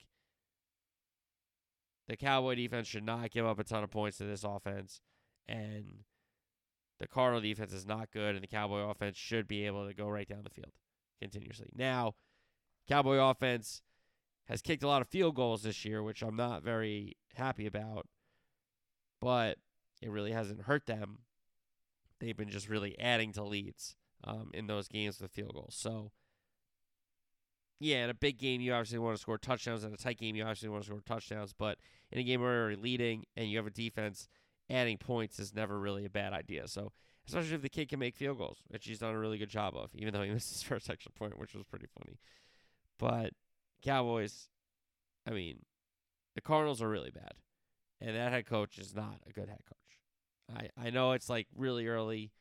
[2.08, 5.02] the Cowboy defense should not give up a ton of points to this offense.
[5.48, 6.04] And
[6.98, 10.08] the Cardinal defense is not good, and the Cowboy offense should be able to go
[10.08, 10.72] right down the field
[11.20, 11.68] continuously.
[11.74, 12.14] Now,
[12.88, 13.82] Cowboy offense
[14.48, 18.06] has kicked a lot of field goals this year, which I'm not very happy about,
[19.20, 19.58] but
[20.00, 21.18] it really hasn't hurt them.
[22.20, 25.76] They've been just really adding to leads um, in those games with field goals.
[25.78, 26.12] So,
[27.78, 29.84] yeah, in a big game, you obviously want to score touchdowns.
[29.84, 31.52] In a tight game, you obviously want to score touchdowns.
[31.52, 31.78] But
[32.10, 34.28] in a game where you're leading and you have a defense,
[34.70, 36.68] adding points is never really a bad idea.
[36.68, 36.92] So,
[37.26, 39.74] especially if the kid can make field goals, which he's done a really good job
[39.76, 42.18] of, even though he missed his first extra point, which was pretty funny.
[42.98, 43.32] But
[43.82, 44.48] Cowboys,
[45.26, 45.60] I mean,
[46.34, 47.34] the Cardinals are really bad.
[48.00, 50.68] And that head coach is not a good head coach.
[50.78, 52.32] I, I know it's like really early,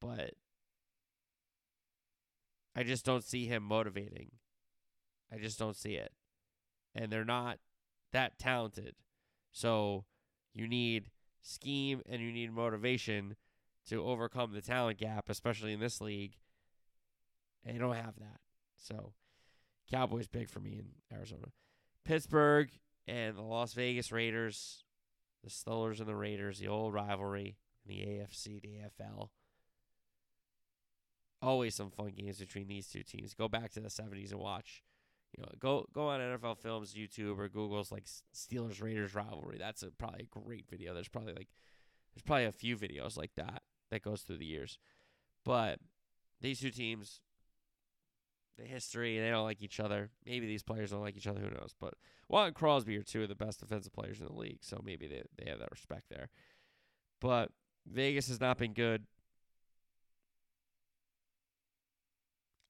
[0.00, 0.32] but
[2.74, 4.32] I just don't see him motivating.
[5.32, 6.12] I just don't see it.
[6.94, 7.58] And they're not
[8.12, 8.94] that talented.
[9.52, 10.04] So
[10.52, 11.10] you need
[11.42, 13.36] scheme and you need motivation
[13.88, 16.36] to overcome the talent gap, especially in this league.
[17.64, 18.40] And you don't have that.
[18.76, 19.12] So
[19.90, 21.46] Cowboys big for me in Arizona.
[22.04, 22.70] Pittsburgh
[23.06, 24.84] and the Las Vegas Raiders,
[25.42, 29.28] the Steelers and the Raiders, the old rivalry in the AFC, the AFL.
[31.40, 33.34] Always some fun games between these two teams.
[33.34, 34.82] Go back to the 70s and watch.
[35.38, 39.56] You know, go go on NFL Films YouTube or Google's like Steelers Raiders rivalry.
[39.58, 40.94] That's a, probably a great video.
[40.94, 41.48] There's probably like
[42.12, 44.78] there's probably a few videos like that that goes through the years.
[45.44, 45.78] But
[46.40, 47.20] these two teams
[48.58, 49.18] the history.
[49.18, 50.10] They don't like each other.
[50.26, 51.40] Maybe these players don't like each other.
[51.40, 51.74] Who knows?
[51.80, 51.94] But
[52.28, 55.06] Watt and Crosby are two of the best defensive players in the league, so maybe
[55.06, 56.28] they they have that respect there.
[57.20, 57.50] But
[57.86, 59.06] Vegas has not been good.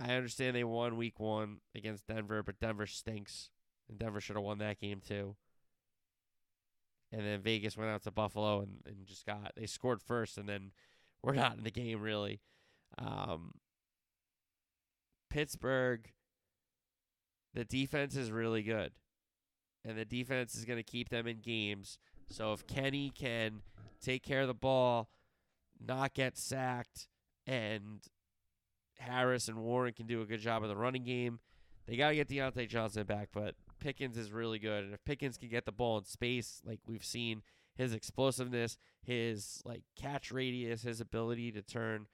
[0.00, 3.50] I understand they won week one against Denver, but Denver stinks.
[3.88, 5.36] And Denver should have won that game too.
[7.10, 10.48] And then Vegas went out to Buffalo and, and just got they scored first and
[10.48, 10.72] then
[11.22, 12.40] we're not in the game really.
[12.98, 13.54] Um,
[15.30, 16.12] Pittsburgh,
[17.54, 18.92] the defense is really good.
[19.84, 21.98] And the defense is going to keep them in games.
[22.28, 23.62] So if Kenny can
[24.02, 25.08] take care of the ball,
[25.80, 27.08] not get sacked,
[27.46, 28.00] and
[28.98, 31.40] Harris and Warren can do a good job of the running game,
[31.86, 33.30] they got to get Diontae Johnson back.
[33.32, 34.84] But Pickens is really good.
[34.84, 37.42] And if Pickens can get the ball in space, like we've seen,
[37.76, 42.06] his explosiveness, his like catch radius, his ability to turn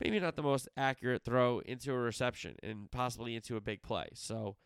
[0.00, 4.08] maybe not the most accurate throw into a reception and possibly into a big play.
[4.14, 4.56] So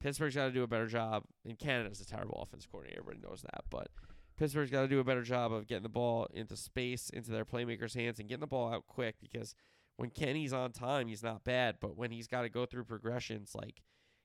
[0.00, 1.24] Pittsburgh's got to do a better job.
[1.46, 3.00] And Canada's a terrible offense coordinator.
[3.00, 3.64] Everybody knows that.
[3.70, 3.88] But
[4.36, 7.44] Pittsburgh's got to do a better job of getting the ball into space, into their
[7.44, 9.54] playmakers' hands, and getting the ball out quick because
[10.02, 11.76] when Kenny's on time, he's not bad.
[11.80, 13.82] But when he's got to go through progressions, like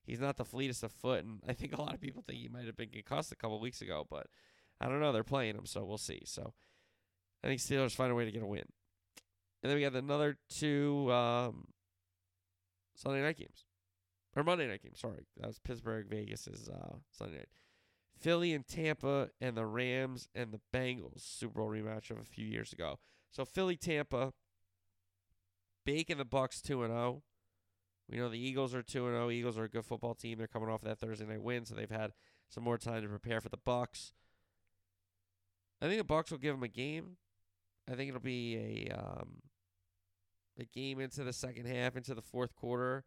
[0.08, 1.24] he's not the fleetest of foot.
[1.24, 3.60] And I think a lot of people think he might have been concussed a couple
[3.60, 4.08] weeks ago.
[4.10, 4.26] But
[4.82, 5.12] I don't know.
[5.12, 6.24] They're playing him, so we'll see.
[6.26, 6.56] So
[7.44, 8.64] I think Steelers find a way to get a win.
[9.62, 11.66] And then we got another two um,
[12.96, 13.66] Sunday night games.
[14.36, 15.28] Or Monday night games, sorry.
[15.38, 17.50] That was Pittsburgh, Vegas is uh, Sunday night.
[18.20, 22.48] Philly and Tampa and the Rams and the Bengals Super Bowl rematch of a few
[22.48, 22.98] years ago.
[23.32, 24.34] So Philly Tampa,
[25.88, 27.24] Bake and the Bucks 2 and 0.
[28.10, 29.30] We know the Eagles are 2 and 0.
[29.30, 30.38] Eagles are a good football team.
[30.38, 32.12] They're coming off that Thursday night win, so they've had
[32.50, 34.12] some more time to prepare for the Bucks.
[35.82, 37.16] I think the Bucks will give them a game.
[37.90, 39.38] I think it'll be a um,
[40.60, 43.06] a game into the second half, into the fourth quarter,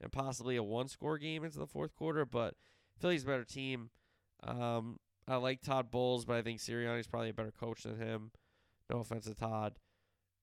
[0.00, 2.24] and possibly a one score game into the fourth quarter.
[2.24, 2.54] But
[2.98, 3.90] Philly's a better team.
[4.42, 8.30] Um, I like Todd Bowles, but I think Sirianni's probably a better coach than him.
[8.88, 9.74] No offense to Todd,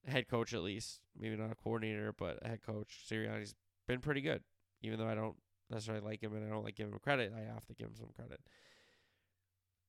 [0.08, 3.06] head coach at least, maybe not a coordinator, but a head coach.
[3.10, 3.56] Sirianni's
[3.88, 4.44] been pretty good,
[4.82, 5.36] even though I don't
[5.70, 7.34] necessarily like him and I don't like giving him credit.
[7.36, 8.40] I have to give him some credit.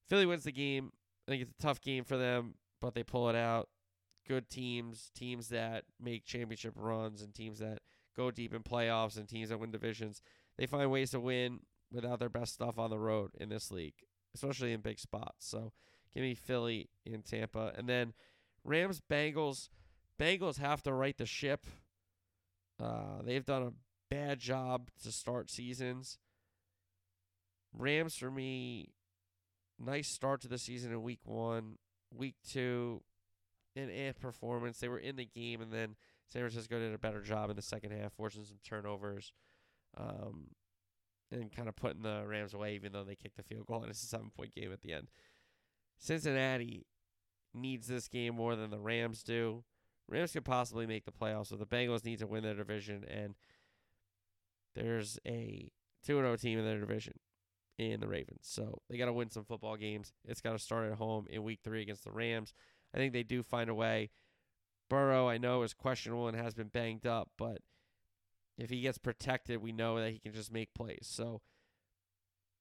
[0.09, 0.93] Philly wins the game.
[1.27, 3.69] I think it's a tough game for them, but they pull it out.
[4.29, 7.81] Good teams, teams that make championship runs, and teams that
[8.17, 10.21] go deep in playoffs, and teams that win divisions.
[10.59, 13.95] They find ways to win without their best stuff on the road in this league,
[14.35, 15.47] especially in big spots.
[15.49, 15.73] So
[16.15, 17.73] give me Philly in Tampa.
[17.77, 18.13] And then
[18.65, 19.69] Rams, Bengals.
[20.19, 21.67] Bengals have to right the ship.
[22.81, 23.73] Uh, they've done a
[24.13, 26.19] bad job to start seasons.
[27.73, 28.91] Rams, for me,
[29.79, 31.79] nice start to the season in week one.
[32.15, 33.03] Week two,
[33.75, 34.79] an eh performance.
[34.79, 35.97] They were in the game, and then
[36.29, 39.33] San Francisco did a better job in the second half, forcing some turnovers.
[39.97, 40.49] Um,
[41.31, 43.91] and kind of putting the Rams away, even though they kicked the field goal, and
[43.91, 45.09] it's a seven point game at the end.
[45.99, 46.87] Cincinnati
[47.55, 49.65] needs this game more than the Rams do.
[50.13, 53.35] Rams could possibly make the playoffs, so the Bengals need to win their division, and
[54.75, 55.71] there's a
[56.05, 57.15] 2 0 team in their division
[57.79, 58.43] in the Ravens.
[58.43, 60.13] So they got to win some football games.
[60.25, 62.53] It's got to start at home in week three against the Rams.
[62.95, 64.11] I think they do find a way.
[64.91, 67.59] Burrow, I know, is questionable and has been banged up, but
[68.59, 71.09] if he gets protected, we know that he can just make plays.
[71.11, 71.41] So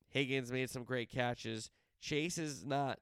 [0.08, 1.70] Higgins made some great catches.
[2.00, 3.00] Chase has not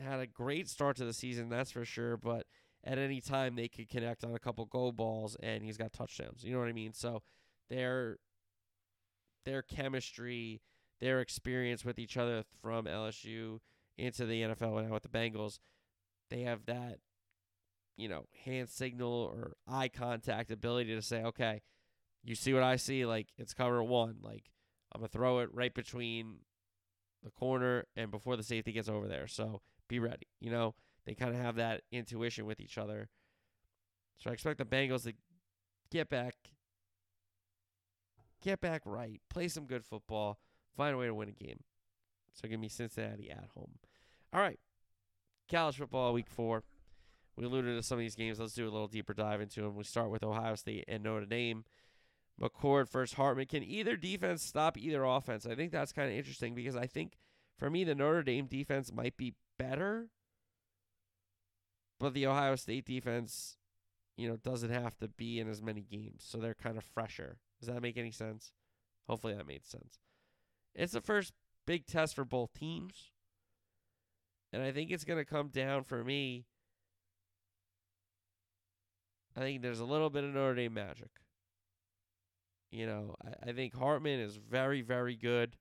[0.00, 2.46] had a great start to the season, that's for sure, but
[2.84, 6.44] at any time they could connect on a couple goal balls and he's got touchdowns.
[6.44, 6.92] You know what I mean?
[6.92, 7.22] So
[7.68, 8.18] their
[9.44, 10.60] their chemistry,
[11.00, 13.60] their experience with each other from LSU
[13.96, 15.58] into the NFL and now with the Bengals,
[16.30, 16.98] they have that
[17.98, 21.60] you know, hand signal or eye contact ability to say, okay,
[22.22, 24.18] you see what I see, like it's cover one.
[24.22, 24.44] Like
[24.92, 26.36] I'm gonna throw it right between
[27.22, 29.26] the corner and before the safety gets over there.
[29.26, 30.28] So be ready.
[30.40, 30.74] You know,
[31.08, 33.08] they kind of have that intuition with each other.
[34.18, 35.14] So I expect the Bengals to
[35.90, 36.34] get back
[38.42, 40.38] get back right, play some good football,
[40.76, 41.60] find a way to win a game.
[42.34, 43.78] So give me Cincinnati at home.
[44.32, 44.60] All right.
[45.50, 46.62] College football week 4.
[47.36, 48.38] We alluded to some of these games.
[48.38, 49.76] Let's do a little deeper dive into them.
[49.76, 51.64] We start with Ohio State and Notre Dame.
[52.40, 53.46] McCord first Hartman.
[53.46, 55.46] Can either defense stop either offense?
[55.46, 57.16] I think that's kind of interesting because I think
[57.58, 60.10] for me the Notre Dame defense might be better,
[61.98, 63.56] but the Ohio State defense,
[64.16, 67.38] you know, doesn't have to be in as many games, so they're kind of fresher.
[67.60, 68.52] Does that make any sense?
[69.08, 69.98] Hopefully that made sense.
[70.74, 71.32] It's the first
[71.66, 73.10] big test for both teams.
[74.52, 76.46] And I think it's going to come down for me.
[79.36, 81.10] I think there's a little bit of Notre Dame magic.
[82.70, 85.56] You know, I, I think Hartman is very, very good.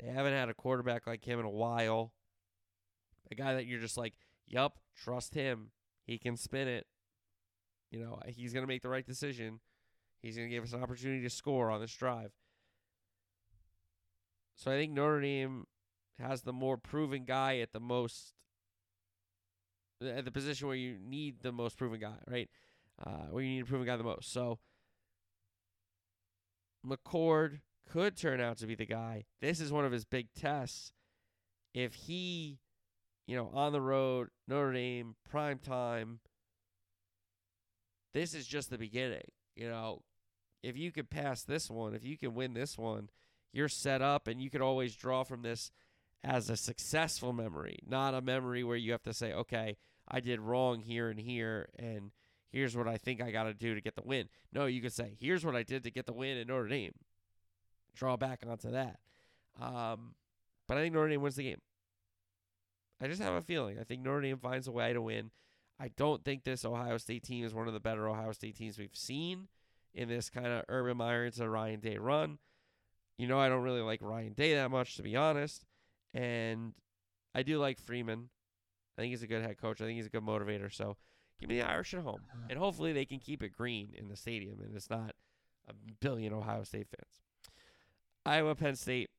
[0.00, 2.12] They haven't had a quarterback like him in a while.
[3.30, 4.14] A guy that you're just like,
[4.52, 5.70] yup, trust him.
[6.06, 6.86] He can spin it.
[7.90, 9.60] You know, he's going to make the right decision.
[10.20, 12.30] He's going to give us an opportunity to score on this drive.
[14.54, 15.66] So I think Notre Dame
[16.18, 18.34] has the more proven guy at the most
[20.00, 22.50] at the position where you need the most proven guy, right?
[23.04, 24.32] Uh, where you need a proven guy the most.
[24.32, 24.58] So
[26.86, 29.24] McCord could turn out to be the guy.
[29.40, 30.92] This is one of his big tests.
[31.74, 32.58] If he,
[33.26, 36.20] you know, on the road, Notre Dame, prime time,
[38.12, 39.30] this is just the beginning.
[39.56, 40.02] You know,
[40.62, 43.10] if you could pass this one, if you can win this one,
[43.52, 45.70] you're set up and you could always draw from this
[46.24, 49.76] as a successful memory, not a memory where you have to say, okay,
[50.08, 52.12] I did wrong here and here, and
[52.50, 54.28] here's what I think I got to do to get the win.
[54.52, 56.94] No, you could say, here's what I did to get the win in Notre Dame.
[57.94, 58.98] Draw back onto that.
[59.60, 60.14] Um,
[60.68, 61.60] but I think Notre Dame wins the game.
[63.02, 63.78] I just have a feeling.
[63.80, 65.30] I think Notre Dame finds a way to win.
[65.80, 68.78] I don't think this Ohio State team is one of the better Ohio State teams
[68.78, 69.48] we've seen
[69.94, 72.38] in this kind of Urban Meyer to Ryan Day run.
[73.18, 75.64] You know, I don't really like Ryan Day that much, to be honest.
[76.14, 76.74] And
[77.34, 78.28] I do like Freeman.
[78.96, 79.80] I think he's a good head coach.
[79.80, 80.72] I think he's a good motivator.
[80.72, 80.96] So
[81.40, 82.20] give me the Irish at home.
[82.30, 82.46] Uh-huh.
[82.50, 85.14] And hopefully they can keep it green in the stadium and it's not
[85.68, 87.20] a billion Ohio State fans.
[88.24, 89.10] Iowa, Penn State.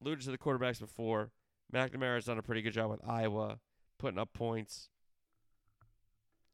[0.00, 1.32] Alluded to the quarterbacks before.
[1.72, 3.58] McNamara's done a pretty good job with Iowa,
[3.98, 4.88] putting up points.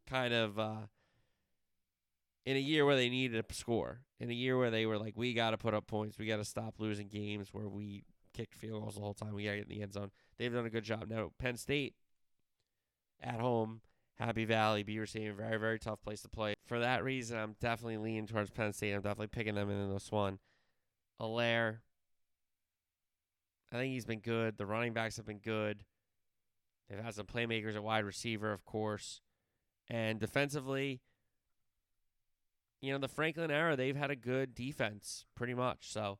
[0.09, 0.87] Kind of uh,
[2.45, 5.15] in a year where they needed a score, in a year where they were like,
[5.17, 8.05] we got to put up points, we got to stop losing games where we
[8.35, 10.11] kicked field goals the whole time, we got to get in the end zone.
[10.39, 11.09] They've done a good job.
[11.09, 11.95] Now, Penn State
[13.23, 13.81] at home,
[14.19, 16.55] Happy Valley, Beaver Stadium, very, very tough place to play.
[16.67, 18.93] For that reason, I'm definitely leaning towards Penn State.
[18.93, 20.39] I'm definitely picking them in this one.
[21.21, 21.79] Allar,
[23.73, 24.57] I think he's been good.
[24.57, 25.85] The running backs have been good.
[26.89, 29.21] They've had some playmakers at wide receiver, of course.
[29.89, 31.01] And defensively,
[32.81, 35.91] you know, the Franklin era, they've had a good defense pretty much.
[35.91, 36.19] So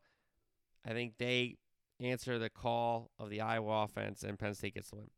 [0.85, 1.57] I think they
[2.01, 5.11] answer the call of the Iowa offense, and Penn State gets the win.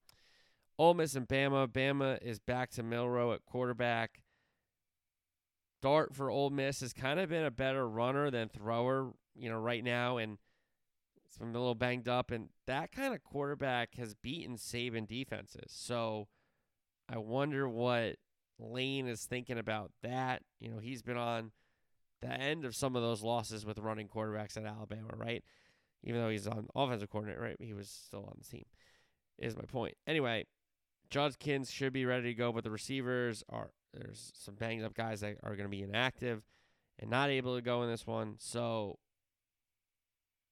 [0.78, 1.68] Ole Miss and Bama.
[1.68, 4.22] Bama is back to Milroe at quarterback.
[5.80, 9.58] Dart for Ole Miss has kind of been a better runner than thrower, you know,
[9.58, 10.38] right now, and
[11.26, 12.30] it's been a little banged up.
[12.30, 15.68] And that kind of quarterback has beaten Saban defenses.
[15.68, 16.28] So
[17.08, 18.16] I wonder what
[18.58, 20.42] Lane is thinking about that.
[20.60, 21.52] You know, he's been on
[22.22, 25.44] the end of some of those losses with running quarterbacks at Alabama, right?
[26.02, 27.56] Even though he's on offensive coordinator, right?
[27.58, 28.66] He was still on the team.
[29.38, 29.96] Is my point.
[30.06, 30.46] Anyway,
[31.10, 35.20] Judkins should be ready to go, but the receivers are there's some banged up guys
[35.20, 36.42] that are going to be inactive
[36.98, 38.36] and not able to go in this one.
[38.38, 38.98] So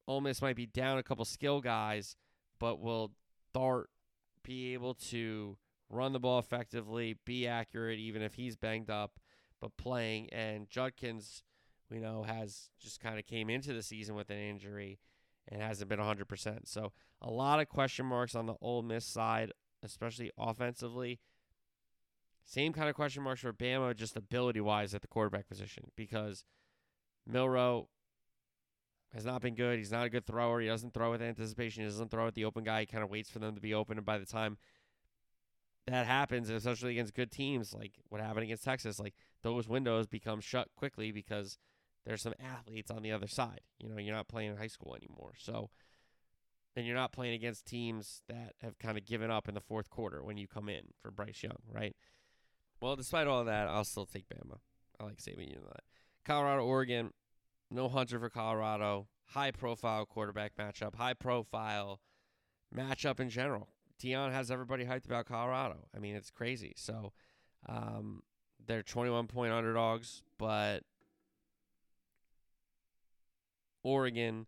[0.06, 2.16] Ole Miss might be down a couple skill guys,
[2.58, 3.12] but will
[3.52, 3.90] Dart
[4.42, 5.56] be able to
[5.88, 9.18] run the ball effectively, be accurate, even if he's banged up,
[9.60, 10.28] but playing.
[10.30, 11.42] And Judkins,
[11.90, 14.98] we know, has just kind of came into the season with an injury
[15.48, 16.60] and hasn't been 100%.
[16.64, 19.52] So a lot of question marks on the Ole Miss side,
[19.82, 21.20] especially offensively.
[22.44, 26.44] Same kind of question marks for Bama, just ability wise at the quarterback position, because
[27.26, 27.88] Milroe
[29.14, 29.78] has not been good.
[29.78, 30.60] He's not a good thrower.
[30.60, 31.84] He doesn't throw with anticipation.
[31.84, 32.80] He doesn't throw at the open guy.
[32.80, 34.58] He kind of waits for them to be open, and by the time
[35.86, 40.40] that happens, especially against good teams like what happened against Texas, like those windows become
[40.40, 41.58] shut quickly because
[42.06, 43.60] there's some athletes on the other side.
[43.78, 45.34] You know, you're not playing in high school anymore.
[45.38, 45.70] So,
[46.76, 49.90] and you're not playing against teams that have kind of given up in the fourth
[49.90, 51.94] quarter when you come in for Bryce Young, right?
[52.80, 54.58] Well, despite all that, I'll still take Bama.
[54.98, 55.84] I like saving you that.
[56.24, 57.10] Colorado, Oregon,
[57.74, 59.08] no Hunter for Colorado.
[59.28, 62.00] High profile quarterback matchup, high profile
[62.74, 63.68] matchup in general.
[64.02, 65.86] Deion has everybody hyped about Colorado.
[65.94, 66.74] I mean, it's crazy.
[66.76, 67.12] So
[67.68, 68.22] um,
[68.64, 70.80] they're 21 point underdogs, but
[73.82, 74.46] Oregon,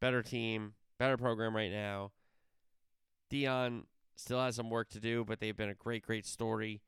[0.00, 2.12] better team, better program right now.
[3.30, 3.84] Deion
[4.14, 6.80] still has some work to do, but they've been a great, great story.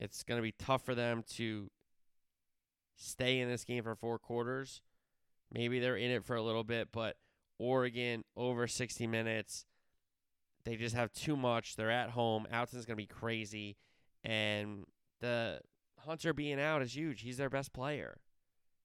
[0.00, 1.70] It's going to be tough for them to
[2.96, 4.82] stay in this game for four quarters.
[5.52, 7.16] Maybe they're in it for a little bit, but
[7.58, 9.64] Oregon over 60 minutes.
[10.64, 11.76] They just have too much.
[11.76, 12.46] They're at home.
[12.52, 13.76] Autzen's going to be crazy.
[14.24, 14.84] And
[15.20, 15.60] the
[16.00, 17.22] Hunter being out is huge.
[17.22, 18.18] He's their best player.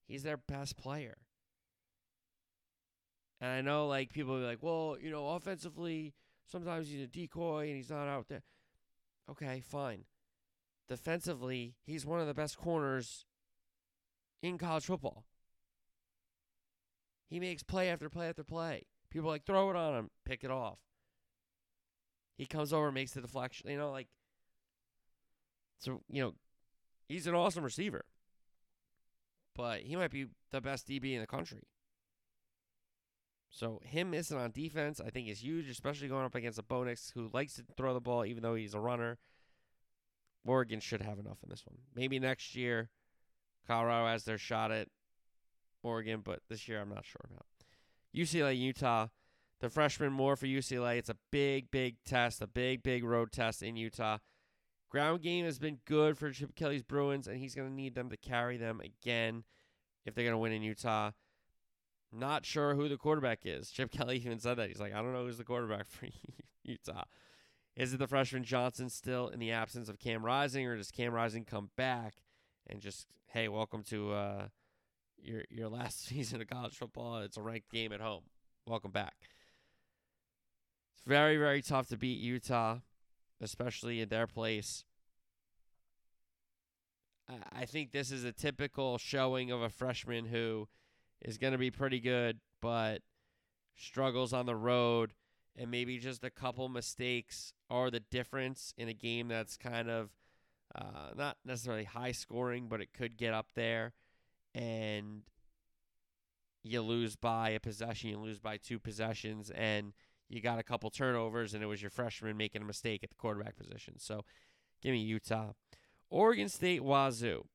[0.06, 1.16] He's their best player.
[3.40, 6.14] And I know like people will be like, well, you know, offensively,
[6.46, 8.44] sometimes he's a decoy and he's not out there.
[9.28, 10.04] Okay, fine.
[10.88, 13.24] Defensively, he's one of the best corners
[14.42, 15.24] in college football.
[17.28, 18.82] He makes play after play after play.
[19.10, 20.78] People like throw it on him, pick it off.
[22.36, 23.70] He comes over, makes the deflection.
[23.70, 24.08] You know, like
[25.78, 26.02] so.
[26.08, 26.34] You know,
[27.08, 28.04] he's an awesome receiver,
[29.54, 31.62] but he might be the best DB in the country.
[33.50, 36.84] So him missing on defense, I think, is huge, especially going up against a Bo
[36.84, 39.18] Nix who likes to throw the ball, even though he's a runner.
[40.44, 41.76] Oregon should have enough in this one.
[41.94, 42.88] Maybe next year,
[43.66, 44.88] Colorado has their shot at
[45.82, 47.46] Oregon, but this year I'm not sure about.
[48.14, 49.08] UCLA, Utah.
[49.60, 50.98] The freshman Moore for UCLA.
[50.98, 54.18] It's a big, big test, a big, big road test in Utah.
[54.90, 58.10] Ground game has been good for Chip Kelly's Bruins, and he's going to need them
[58.10, 59.44] to carry them again
[60.04, 61.12] if they're going to win in Utah.
[62.12, 63.70] Not sure who the quarterback is.
[63.70, 64.68] Chip Kelly even said that.
[64.68, 66.08] He's like, I don't know who's the quarterback for
[66.64, 67.04] Utah.
[67.74, 71.14] Is it the freshman Johnson still in the absence of Cam Rising, or does Cam
[71.14, 72.21] Rising come back
[72.68, 74.46] and just, hey, welcome to uh,
[75.18, 77.18] your your last season of college football?
[77.18, 78.24] It's a ranked game at home.
[78.66, 79.14] Welcome back.
[80.94, 82.78] It's very, very tough to beat Utah,
[83.40, 84.84] especially in their place.
[87.52, 90.68] I think this is a typical showing of a freshman who
[91.22, 93.00] is going to be pretty good, but
[93.76, 95.14] struggles on the road,
[95.56, 100.10] and maybe just a couple mistakes are the difference in a game that's kind of
[100.74, 103.92] uh, not necessarily high scoring, but it could get up there,
[104.54, 105.22] and
[106.62, 109.92] you lose by a possession, you lose by two possessions, and
[110.28, 113.16] you got a couple turnovers, and it was your freshman making a mistake at the
[113.16, 113.98] quarterback position.
[113.98, 114.24] So
[114.80, 115.52] give me Utah.
[116.08, 117.46] Oregon State Wazoo.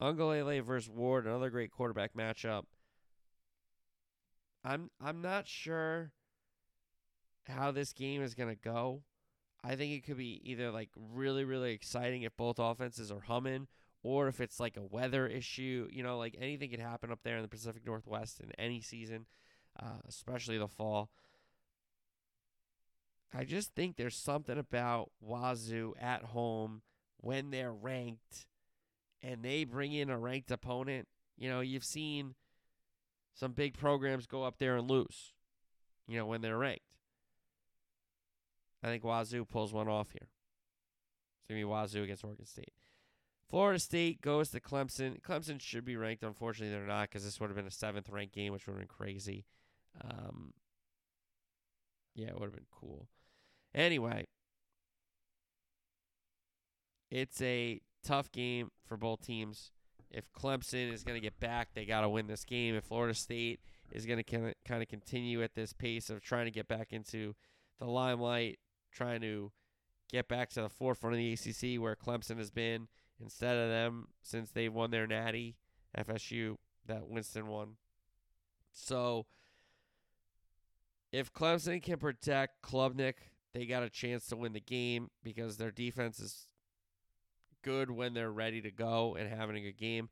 [0.00, 2.64] Uiagalelei versus Ward, another great quarterback matchup.
[4.64, 6.12] I'm I'm not sure
[7.48, 9.02] how this game is gonna go.
[9.64, 13.68] I think it could be either like really, really exciting if both offenses are humming,
[14.02, 15.88] or if it's like a weather issue.
[15.90, 19.26] You know, like anything could happen up there in the Pacific Northwest in any season,
[19.80, 21.10] uh, especially the fall.
[23.34, 26.82] I just think there's something about Wazoo at home
[27.18, 28.46] when they're ranked
[29.22, 31.08] and they bring in a ranked opponent.
[31.38, 32.34] You know, you've seen
[33.34, 35.32] some big programs go up there and lose,
[36.06, 36.82] you know, when they're ranked.
[38.82, 40.28] I think Wazoo pulls one off here.
[41.38, 42.72] It's going to be Wazoo against Oregon State.
[43.48, 45.20] Florida State goes to Clemson.
[45.20, 46.22] Clemson should be ranked.
[46.22, 48.80] Unfortunately, they're not because this would have been a seventh ranked game, which would have
[48.80, 49.44] been crazy.
[50.02, 50.54] Um,
[52.14, 53.08] yeah, it would have been cool.
[53.74, 54.26] Anyway,
[57.10, 59.70] it's a tough game for both teams.
[60.10, 62.74] If Clemson is going to get back, they got to win this game.
[62.74, 63.60] If Florida State
[63.90, 67.34] is going to kind of continue at this pace of trying to get back into
[67.78, 68.58] the limelight,
[68.92, 69.52] trying to
[70.10, 72.88] get back to the forefront of the ACC where Clemson has been
[73.20, 75.56] instead of them since they won their natty,
[75.96, 77.76] FSU, that Winston won.
[78.72, 79.26] So
[81.12, 83.14] if Clemson can protect Klubnik,
[83.52, 86.46] they got a chance to win the game because their defense is
[87.62, 90.08] good when they're ready to go and having a good game.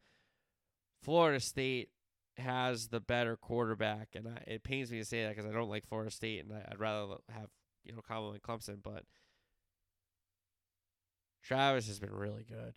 [1.03, 1.89] Florida State
[2.37, 5.71] has the better quarterback, and I, it pains me to say that because I don't
[5.71, 7.49] like Florida State, and I, would rather have
[7.85, 9.05] you know compliment Clemson, but
[11.43, 12.75] Travis has been really good.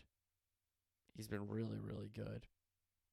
[1.16, 2.48] He's been really really good.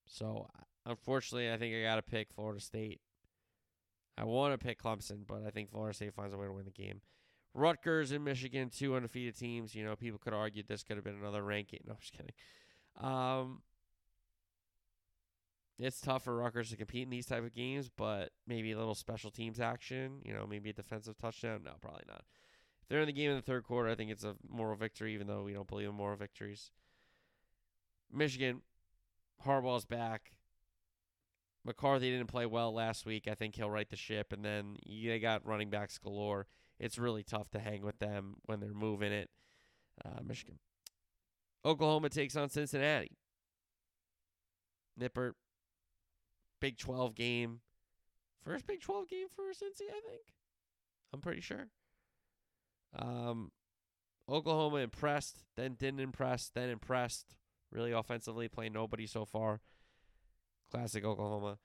[0.06, 0.48] So
[0.86, 3.00] unfortunately, I think I got to pick Florida State.
[4.18, 6.64] I want to pick Clemson, but I think Florida State finds a way to win
[6.64, 7.00] the game.
[7.54, 9.74] Rutgers and Michigan, two undefeated teams.
[9.74, 11.80] You know, people could argue this could have been another ranking.
[11.86, 12.32] No, I'm just kidding.
[13.00, 13.62] Um,
[15.80, 18.94] it's tough for Rutgers to compete in these type of games, but maybe a little
[18.94, 20.20] special teams action.
[20.24, 21.62] You know, maybe a defensive touchdown.
[21.64, 22.24] No, probably not.
[22.82, 25.14] If they're in the game in the third quarter, I think it's a moral victory,
[25.14, 26.70] even though we don't believe in moral victories.
[28.12, 28.62] Michigan,
[29.46, 30.32] Harbaugh's back.
[31.64, 33.28] McCarthy didn't play well last week.
[33.28, 36.46] I think he'll right the ship, and then they got running backs galore
[36.80, 39.28] it's really tough to hang with them when they're moving it.
[40.02, 40.58] Uh, Michigan.
[41.62, 43.18] Oklahoma takes on Cincinnati.
[44.98, 45.32] Nippert,
[46.60, 47.60] Big 12 game.
[48.44, 50.22] First Big 12 game for Cincy, I think.
[51.12, 51.68] I'm pretty sure.
[52.98, 53.50] Um,
[54.28, 57.36] Oklahoma impressed, then didn't impress, then impressed.
[57.72, 59.60] Really offensively, playing nobody so far.
[60.70, 61.58] Classic Oklahoma.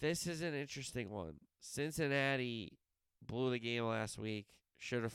[0.00, 1.34] This is an interesting one.
[1.60, 2.78] Cincinnati
[3.24, 4.46] blew the game last week.
[4.78, 5.14] Should have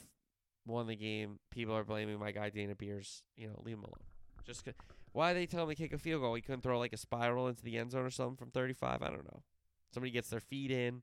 [0.66, 1.40] won the game.
[1.52, 3.24] People are blaming my guy Dana Beers.
[3.36, 4.04] You know, leave him alone.
[4.46, 4.64] Just
[5.18, 6.36] why they tell him to kick a field goal?
[6.36, 9.02] He couldn't throw like a spiral into the end zone or something from 35.
[9.02, 9.42] I don't know.
[9.92, 11.02] Somebody gets their feet in.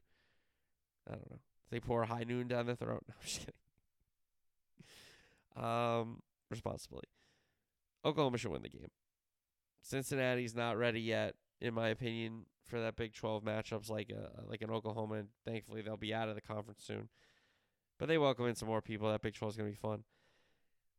[1.08, 1.40] I don't know.
[1.70, 3.02] They pour a high noon down their throat.
[3.08, 3.40] No, I'm just
[5.56, 5.64] kidding.
[5.66, 7.02] Um, responsibly.
[8.04, 8.92] Oklahoma should win the game.
[9.82, 14.62] Cincinnati's not ready yet, in my opinion for that Big 12 matchups like a, like
[14.62, 15.14] an Oklahoma.
[15.16, 17.08] And thankfully, they'll be out of the conference soon.
[17.98, 19.10] But they welcome in some more people.
[19.10, 20.04] That Big 12 is going to be fun.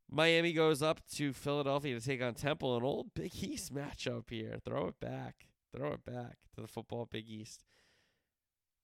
[0.10, 4.60] Miami goes up to Philadelphia to take on Temple, an old Big East matchup here.
[4.64, 5.48] Throw it back.
[5.76, 7.64] Throw it back to the football Big East.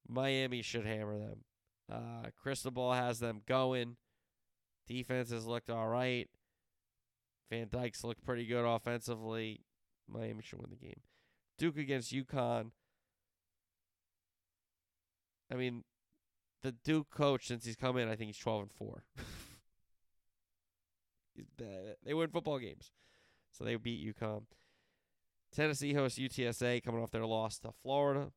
[0.08, 1.44] Miami should hammer them.
[1.92, 3.98] Uh, Cristobal has them going.
[4.88, 6.28] Defense has looked all right.
[7.50, 9.62] Van Dyke's looked pretty good offensively.
[10.08, 11.02] Miami should win the game.
[11.58, 12.72] Duke against UConn.
[15.52, 15.84] I mean,
[16.64, 18.92] the Duke coach since he's come in, I think he's twelve and
[21.58, 22.92] they win football games,
[23.52, 24.44] so they beat UConn.
[25.54, 28.32] Tennessee hosts UTSA coming off their loss to Florida.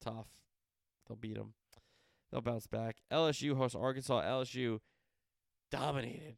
[0.00, 0.28] Tough.
[1.06, 1.54] They'll beat them.
[2.30, 2.96] They'll bounce back.
[3.12, 4.22] LSU hosts Arkansas.
[4.22, 4.80] LSU
[5.70, 6.36] dominated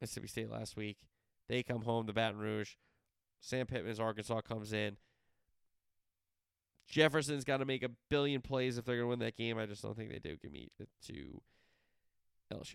[0.00, 0.98] Mississippi State last week.
[1.48, 2.72] They come home to Baton Rouge.
[3.40, 4.98] Sam Pittman's Arkansas comes in.
[6.86, 9.58] Jefferson's got to make a billion plays if they're going to win that game.
[9.58, 10.36] I just don't think they do.
[10.36, 11.40] Give me it to
[12.52, 12.74] LSU.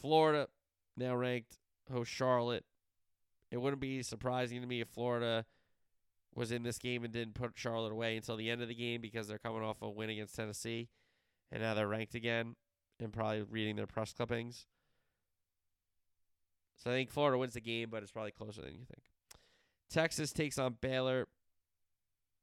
[0.00, 0.48] Florida,
[0.96, 1.58] now ranked,
[1.92, 2.64] host Charlotte.
[3.50, 5.44] It wouldn't be surprising to me if Florida
[6.34, 9.00] was in this game and didn't put Charlotte away until the end of the game
[9.00, 10.88] because they're coming off a win against Tennessee.
[11.50, 12.54] And now they're ranked again
[13.00, 14.66] and probably reading their press clippings.
[16.76, 19.02] So I think Florida wins the game, but it's probably closer than you think.
[19.90, 21.26] Texas takes on Baylor.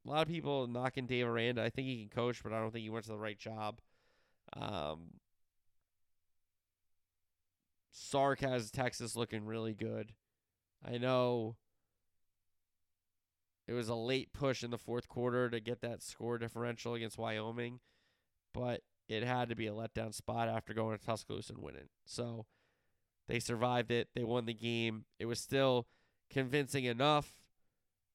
[0.05, 1.63] A lot of people knocking Dave Aranda.
[1.63, 3.79] I think he can coach, but I don't think he went to the right job.
[4.53, 5.11] Um,
[7.99, 10.13] Sark has Texas looking really good.
[10.85, 11.55] I know
[13.67, 17.17] it was a late push in the fourth quarter to get that score differential against
[17.17, 17.79] Wyoming,
[18.53, 21.89] but it had to be a letdown spot after going to Tuscaloosa and winning.
[22.05, 22.45] So
[23.27, 24.09] they survived it.
[24.13, 25.05] They won the game.
[25.19, 25.87] It was still
[26.29, 27.33] convincing enough,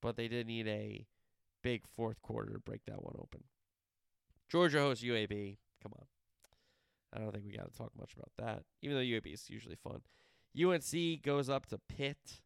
[0.00, 1.06] but they did need a
[1.62, 3.44] big fourth quarter to break that one open.
[4.48, 5.58] Georgia hosts UAB.
[5.82, 6.06] Come on.
[7.14, 9.76] I don't think we got to talk much about that, even though UAB is usually
[9.76, 10.00] fun.
[10.60, 12.40] UNC goes up to Pitt.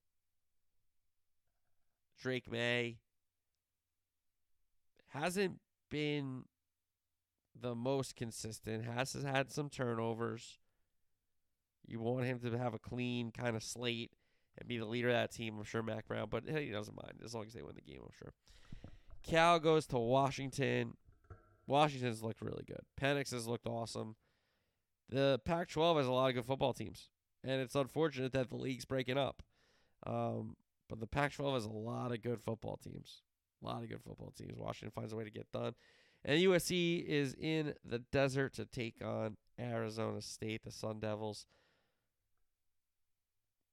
[2.20, 2.98] Drake Maye
[5.08, 5.60] hasn't
[5.90, 6.44] been
[7.58, 10.58] the most consistent, has had some turnovers.
[11.86, 14.12] You want him to have a clean kind of slate
[14.58, 15.56] and be the leader of that team.
[15.58, 18.00] I'm sure Mack Brown, but he doesn't mind as long as they win the game.
[18.02, 18.32] I'm sure.
[19.22, 20.94] Cal goes to Washington.
[21.66, 22.82] Washington's looked really good.
[23.00, 24.16] Penix has looked awesome.
[25.08, 27.08] The Pac-12 has a lot of good football teams,
[27.44, 29.42] and it's unfortunate that the league's breaking up.
[30.04, 30.56] Um,
[30.88, 33.22] but the Pac-12 has a lot of good football teams.
[33.62, 34.58] A lot of good football teams.
[34.58, 35.74] Washington finds a way to get done.
[36.24, 41.46] And USC is in the desert to take on Arizona State, the Sun Devils.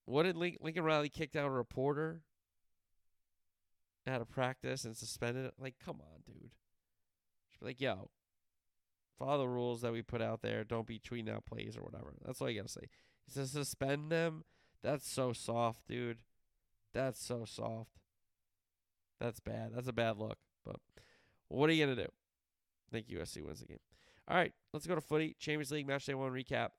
[0.06, 2.22] What did Lincoln Riley kick out a reporter
[4.06, 5.52] out of practice and suspended?
[5.58, 6.52] Like, come on, dude.
[7.60, 8.10] Be like, yo,
[9.18, 10.64] follow the rules that we put out there.
[10.64, 12.14] Don't be tweeting out plays or whatever.
[12.26, 12.88] That's all you gotta say.
[13.26, 14.44] He says suspend them.
[14.82, 16.20] That's so soft, dude.
[16.94, 17.92] That's so soft.
[19.20, 19.72] That's bad.
[19.74, 20.38] That's a bad look.
[20.66, 20.78] But
[21.48, 22.10] what are you gonna do?
[22.10, 23.80] I think USC wins the game.
[24.28, 25.36] All right, let's go to footy.
[25.40, 26.70] Champions League match day one recap.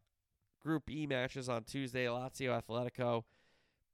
[0.63, 2.07] Group E matches on Tuesday.
[2.07, 3.25] Lazio Atletico.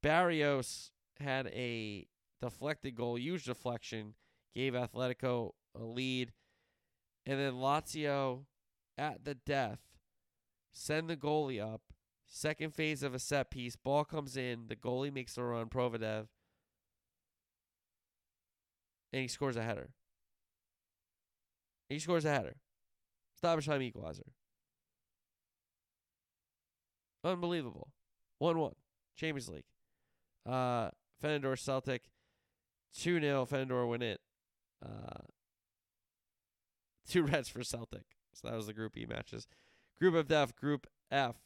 [0.02, 2.06] Barrios had a
[2.40, 4.14] deflected goal, huge deflection,
[4.54, 6.32] gave Atletico a lead.
[7.30, 8.40] And then Lazio
[8.98, 9.78] at the death
[10.72, 11.80] send the goalie up.
[12.26, 13.76] Second phase of a set piece.
[13.76, 14.64] Ball comes in.
[14.66, 16.26] The goalie makes the run, Provedel.
[19.12, 19.90] And he scores a header.
[21.88, 22.56] He scores a header.
[23.36, 24.32] Stoppage time equalizer.
[27.22, 27.92] Unbelievable.
[28.38, 28.72] 1 1.
[29.14, 29.64] Champions League.
[30.44, 30.90] Uh,
[31.22, 32.10] Feyenoord Celtic.
[32.98, 33.46] 2 0.
[33.46, 34.20] Feyenoord win it.
[34.84, 35.20] Uh,
[37.12, 38.04] two reds for Celtic.
[38.32, 39.46] So that was the Group E matches.
[39.98, 40.56] Group of Death.
[40.56, 41.36] Group F.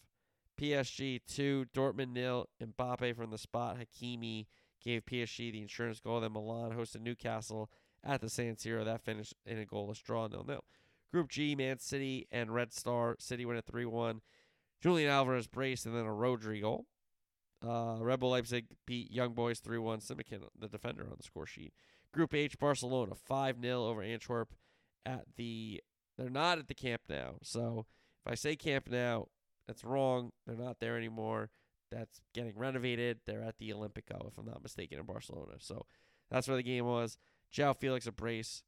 [0.60, 1.66] PSG 2.
[1.74, 2.48] Dortmund nil.
[2.62, 3.78] Mbappe from the spot.
[3.78, 4.46] Hakimi
[4.82, 6.20] gave PSG the insurance goal.
[6.20, 7.70] Then Milan hosted Newcastle
[8.04, 8.84] at the San Siro.
[8.84, 10.64] That finished in a goalless draw, nil nil.
[11.10, 13.16] Group G, Man City and Red Star.
[13.18, 14.20] City win at 3 1.
[14.82, 16.86] Julian Alvarez brace and then a Rodri goal.
[17.66, 20.00] Uh, Red Bull Leipzig beat Young Boys 3 1.
[20.00, 21.72] Simakan, the defender on the score sheet.
[22.12, 24.52] Group H, Barcelona 5 0 over Antwerp
[25.04, 25.82] at the.
[26.16, 27.32] They're not at the Camp Nou.
[27.42, 27.86] So
[28.24, 29.24] if I say Camp Nou,
[29.66, 30.30] that's wrong.
[30.46, 31.50] They're not there anymore.
[31.90, 33.20] That's getting renovated.
[33.26, 35.54] They're at the Olympico, if I'm not mistaken, in Barcelona.
[35.58, 35.86] So
[36.30, 37.18] that's where the game was.
[37.52, 38.62] João Felix a brace,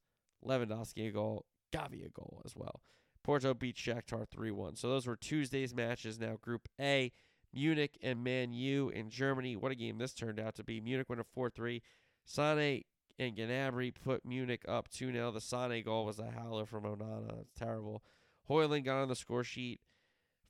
[0.47, 2.82] Lewandowski a goal, Gavi a goal as well.
[3.24, 4.78] Porto beat Shakhtar 3-1.
[4.78, 6.20] So those were Tuesday's matches.
[6.20, 7.11] Now Group A,
[7.53, 9.57] Munich and Man U in Germany.
[9.57, 10.80] What a game this turned out to be.
[10.80, 11.82] Munich went a 4-3.
[12.24, 12.84] Sane
[13.18, 15.32] and Gnabry put Munich up 2-0.
[15.32, 17.40] The Sane goal was a howler from Onana.
[17.40, 18.02] It's terrible.
[18.48, 19.80] Hojlund got on the score sheet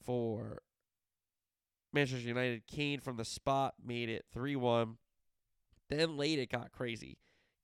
[0.05, 0.63] for
[1.93, 2.67] Manchester United.
[2.67, 4.97] Kane from the spot made it 3-1.
[5.89, 7.19] Then late it got crazy.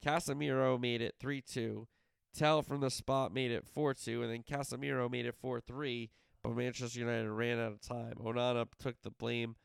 [0.04, 1.86] Casemiro made it 3-2.
[2.34, 6.08] Tel from the spot made it 4-2, and then Casemiro made it 4-3,
[6.42, 8.14] but Manchester United ran out of time.
[8.18, 9.56] Onana took the blame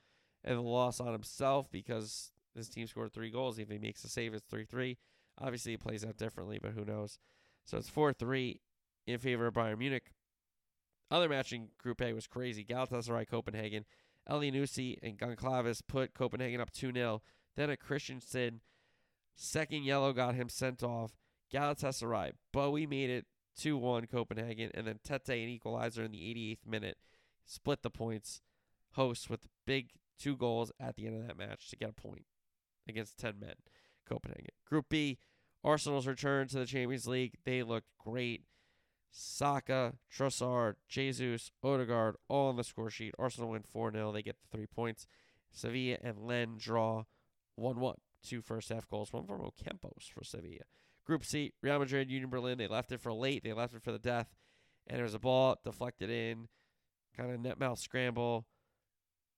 [0.44, 3.58] and the loss on himself because his team scored three goals.
[3.58, 4.98] If he makes a save, it's 3-3.
[5.40, 7.20] Obviously, it plays out differently, but who knows?
[7.66, 8.60] So it's 4-3
[9.06, 10.12] in favor of Bayern Munich.
[11.10, 12.66] Other match in Group A was crazy.
[12.66, 13.86] Galatasaray, Copenhagen.
[14.30, 17.22] Elyounoussi and Goncalves put Copenhagen up 2-0.
[17.56, 18.62] Then a Christensen
[19.36, 21.16] second yellow got him sent off.
[21.54, 23.26] Galatasaray, Bowie made it
[23.58, 26.98] 2-1 Copenhagen, and then Tete an equalizer in the 88th minute
[27.46, 28.42] split the points.
[28.92, 32.26] Hosts with big two goals at the end of that match to get a point
[32.88, 33.54] against 10 men.
[34.08, 34.52] Copenhagen.
[34.66, 35.18] Group B,
[35.64, 37.36] Arsenal's return to the Champions League.
[37.44, 38.44] They looked great.
[39.10, 43.16] Saka, Trossard, Jesus, Odegaard, all on the score sheet.
[43.18, 44.12] Arsenal win 4 0.
[44.12, 45.08] They get the three points.
[45.52, 47.04] Sevilla and Len draw
[47.56, 47.96] 1 1.
[48.24, 50.64] Two first half goals, one from Ocampos for Sevilla.
[51.06, 52.58] Group C, Real Madrid, Union Berlin.
[52.58, 53.44] They left it for late.
[53.44, 54.36] They left it for the death.
[54.88, 56.48] And there was a ball deflected in,
[57.16, 58.46] kind of net mouth scramble.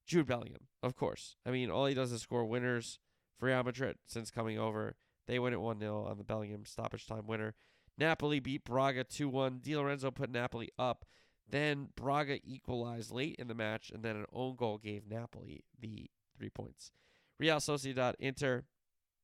[0.08, 1.36] Jude Bellingham, of course.
[1.46, 3.00] I mean, all he does is score winners
[3.40, 4.96] Real Madrid since coming over.
[5.28, 7.54] They win it 1 0 on the Bellingham stoppage time winner.
[7.98, 9.60] Napoli beat Braga 2 1.
[9.62, 11.06] Di Lorenzo put Napoli up.
[11.48, 16.10] Then Braga equalized late in the match, and then an own goal gave Napoli the
[16.38, 16.92] three points.
[17.40, 18.66] Real Sociedad Inter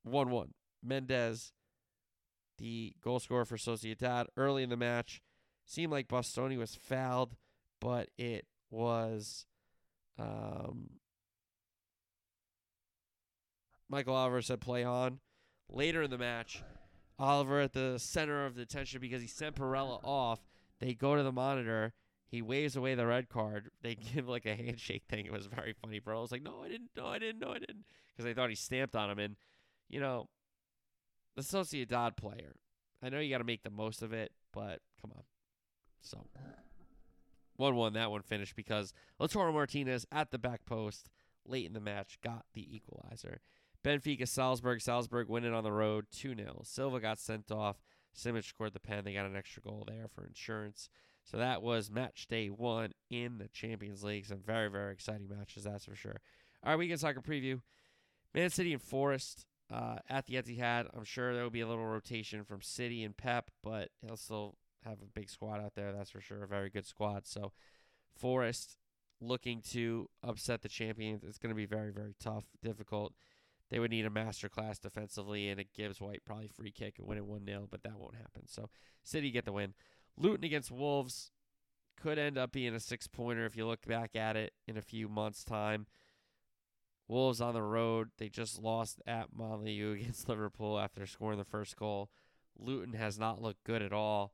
[0.03, 0.53] 1 1.
[0.83, 1.53] Mendez,
[2.57, 5.21] the goal scorer for Sociedad, early in the match.
[5.65, 7.35] Seemed like Bastoni was fouled,
[7.81, 9.47] but it was
[10.19, 10.99] um,
[13.89, 15.19] Michael Oliver said play on.
[15.69, 16.63] Later in the match,
[17.17, 20.39] Oliver at the center of the attention because he sent Barella off.
[20.79, 21.93] They go to the monitor.
[22.27, 23.71] He waves away the red card.
[23.81, 25.25] They give like a handshake thing.
[25.25, 26.01] It was very funny.
[26.05, 26.89] Was like, "No, I didn't.
[26.95, 27.39] No, I didn't.
[27.39, 29.19] No, I didn't," because they thought he stamped on him.
[29.19, 29.35] And
[29.89, 30.29] you know,
[31.35, 32.55] the Sociedad player.
[33.03, 35.23] I know you got to make the most of it, but come on.
[36.01, 36.25] So,
[37.55, 37.93] one-one.
[37.93, 41.09] That one finished because Lautaro Martinez at the back post
[41.45, 43.41] late in the match got the equalizer.
[43.85, 44.81] Benfica Salzburg.
[44.81, 46.61] Salzburg winning on the road 2 0.
[46.63, 47.77] Silva got sent off.
[48.17, 49.03] Simic scored the pen.
[49.03, 50.89] They got an extra goal there for insurance.
[51.23, 54.25] So that was match day one in the Champions League.
[54.25, 56.21] Some very, very exciting matches, that's for sure.
[56.63, 57.61] All right, weekend soccer preview.
[58.33, 60.87] Man City and Forest uh, at the Etihad.
[60.95, 64.55] I'm sure there will be a little rotation from City and Pep, but he'll still
[64.83, 66.43] have a big squad out there, that's for sure.
[66.43, 67.27] A very good squad.
[67.27, 67.51] So
[68.17, 68.77] Forest
[69.21, 71.23] looking to upset the champions.
[71.23, 73.13] It's going to be very, very tough, difficult.
[73.71, 77.17] They would need a masterclass defensively, and it gives White probably free kick and win
[77.17, 78.47] it 1 0, but that won't happen.
[78.47, 78.69] So
[79.03, 79.73] City get the win.
[80.17, 81.31] Luton against Wolves
[81.97, 84.81] could end up being a six pointer if you look back at it in a
[84.81, 85.87] few months' time.
[87.07, 88.09] Wolves on the road.
[88.17, 92.09] They just lost at Molineux against Liverpool after scoring the first goal.
[92.57, 94.33] Luton has not looked good at all.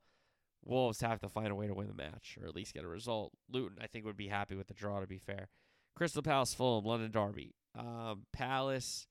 [0.64, 2.88] Wolves have to find a way to win the match or at least get a
[2.88, 3.32] result.
[3.50, 5.48] Luton, I think, would be happy with the draw, to be fair.
[5.96, 7.54] Crystal Palace, Fulham, London Derby.
[7.76, 9.08] Um, Palace,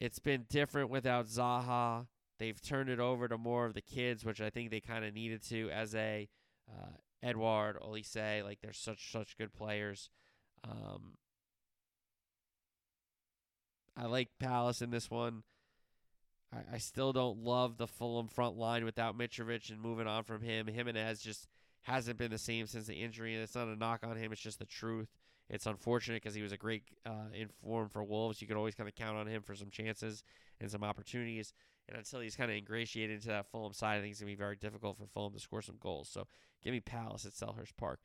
[0.00, 2.06] it's been different without Zaha.
[2.38, 5.14] They've turned it over to more of the kids, which I think they kind of
[5.14, 5.70] needed to.
[5.70, 6.28] As a
[6.70, 6.90] uh,
[7.22, 10.10] Edouard, Olise, like they're such such good players.
[10.64, 11.14] Um,
[13.96, 15.42] I like Palace in this one.
[16.52, 20.42] I, I still don't love the Fulham front line without Mitrovic and moving on from
[20.42, 20.68] him.
[20.68, 21.48] Jimenez just
[21.82, 24.30] hasn't been the same since the injury, and it's not a knock on him.
[24.32, 25.08] It's just the truth.
[25.50, 27.26] It's unfortunate because he was a great uh,
[27.90, 28.42] for Wolves.
[28.42, 30.22] You could always kind of count on him for some chances
[30.60, 31.54] and some opportunities.
[31.88, 34.36] And until he's kind of ingratiated into that Fulham side, I think it's going to
[34.36, 36.10] be very difficult for Fulham to score some goals.
[36.10, 36.26] So
[36.62, 38.00] give me Palace at Selhurst Park.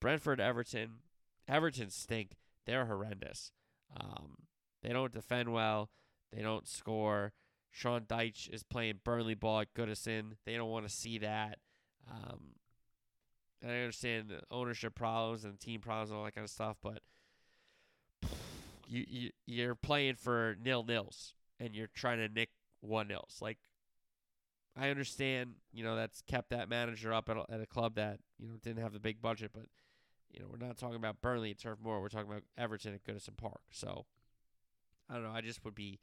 [0.00, 1.02] Brentford, Everton.
[1.46, 2.32] Everton stink.
[2.66, 3.52] They're horrendous.
[3.96, 4.34] Um,
[4.82, 5.90] they don't defend well.
[6.32, 7.32] They don't score.
[7.70, 10.32] Sean Dyche is playing Burnley ball at Goodison.
[10.44, 11.58] They don't want to see that.
[12.10, 12.54] Um,
[13.64, 17.00] I understand ownership problems and team problems and all that kind of stuff, but
[18.88, 22.50] you, you you're playing for nil nils and you're trying to nick
[22.80, 23.38] one nils.
[23.40, 23.58] Like
[24.76, 28.20] I understand, you know, that's kept that manager up at a, at a club that
[28.38, 29.66] you know didn't have the big budget, but
[30.30, 32.00] you know we're not talking about Burnley at Turf Moor.
[32.00, 33.60] We're talking about Everton at Goodison Park.
[33.72, 34.06] So
[35.10, 35.32] I don't know.
[35.32, 35.98] I just would be.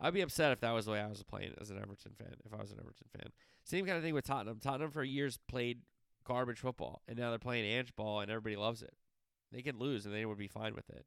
[0.00, 2.34] I'd be upset if that was the way I was playing as an Everton fan.
[2.44, 3.32] If I was an Everton fan,
[3.64, 4.60] same kind of thing with Tottenham.
[4.62, 5.80] Tottenham for years played
[6.28, 8.94] garbage football, and now they're playing Ange ball, and everybody loves it.
[9.50, 11.06] They can lose, and they would be fine with it,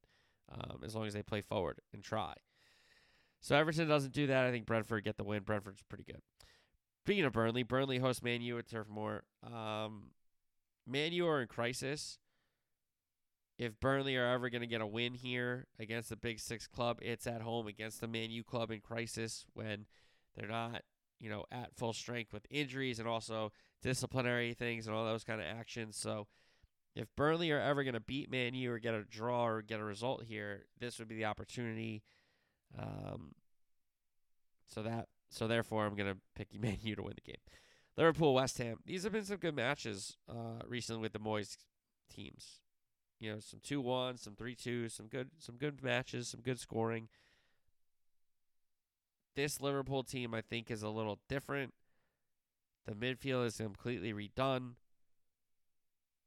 [0.52, 2.34] um, as long as they play forward and try.
[3.40, 4.46] So Everton doesn't do that.
[4.46, 5.44] I think Brentford get the win.
[5.44, 6.22] Brentford's pretty good.
[7.06, 9.24] Speaking of Burnley, Burnley hosts Man U at Turf Moor.
[9.44, 10.12] Um,
[10.86, 12.20] Man U are in crisis.
[13.58, 17.00] If Burnley are ever going to get a win here against the Big Six club,
[17.02, 19.86] it's at home against the Man U club in crisis when
[20.36, 20.82] they're not,
[21.22, 23.52] you know, at full strength with injuries and also
[23.84, 25.96] disciplinary things and all those kind of actions.
[25.96, 26.28] So
[26.96, 29.80] if Burnley are ever going to beat Man U or get a draw or get
[29.80, 32.04] a result here, this would be the opportunity.
[32.78, 33.36] Um,
[34.68, 37.42] so that so therefore I'm going to pick Man U to win the game.
[37.98, 38.78] Liverpool, West Ham.
[38.86, 41.58] These have been some good matches uh, recently with the Moyes
[42.10, 42.62] teams.
[43.20, 46.60] You know, some two one, some three two, some good some good matches, some good
[46.60, 47.10] scoring.
[49.36, 51.74] This Liverpool team I think is a little different.
[52.86, 54.74] The midfield is completely redone.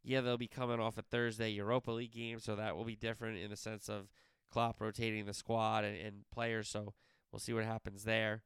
[0.02, 3.38] Yeah, they'll be coming off a Thursday Europa League game, so that will be different
[3.38, 4.08] in the sense of
[4.52, 6.68] Klopp rotating the squad and, and players.
[6.68, 6.92] So
[7.32, 8.42] we'll see what happens there.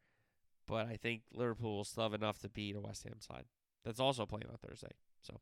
[0.66, 3.44] But I think Liverpool will still have enough to beat a West Ham side
[3.84, 4.92] that's also playing on Thursday.
[5.22, 5.40] So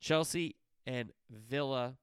[0.00, 0.56] Chelsea
[0.86, 1.96] and Villa.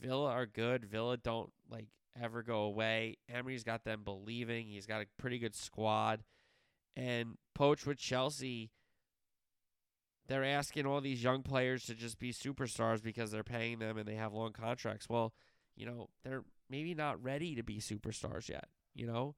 [0.00, 0.84] Villa are good.
[0.84, 1.86] Villa don't like
[2.20, 3.18] ever go away.
[3.32, 4.68] Emery's got them believing.
[4.68, 6.22] He's got a pretty good squad
[6.96, 8.70] and Poch with Chelsea.
[10.28, 14.06] They're asking all these young players to just be superstars because they're paying them and
[14.06, 15.08] they have long contracts.
[15.08, 15.32] Well,
[15.76, 18.68] you know, they're maybe not ready to be superstars yet.
[18.94, 19.34] You know,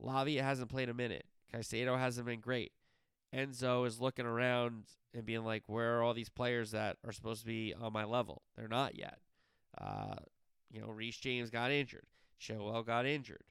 [0.00, 1.26] Lavia hasn't played a minute.
[1.52, 2.72] Caicedo hasn't been great.
[3.34, 7.40] Enzo is looking around and being like, where are all these players that are supposed
[7.40, 8.42] to be on my level?
[8.56, 9.18] They're not yet.
[9.76, 10.16] Uh,
[10.70, 12.06] you know, Reece James got injured.
[12.40, 13.44] Chilwell got injured,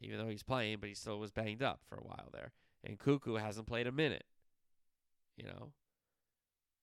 [0.00, 2.52] even though he's playing, but he still was banged up for a while there.
[2.84, 4.24] And Nkunku hasn't played a minute.
[5.36, 5.72] You know,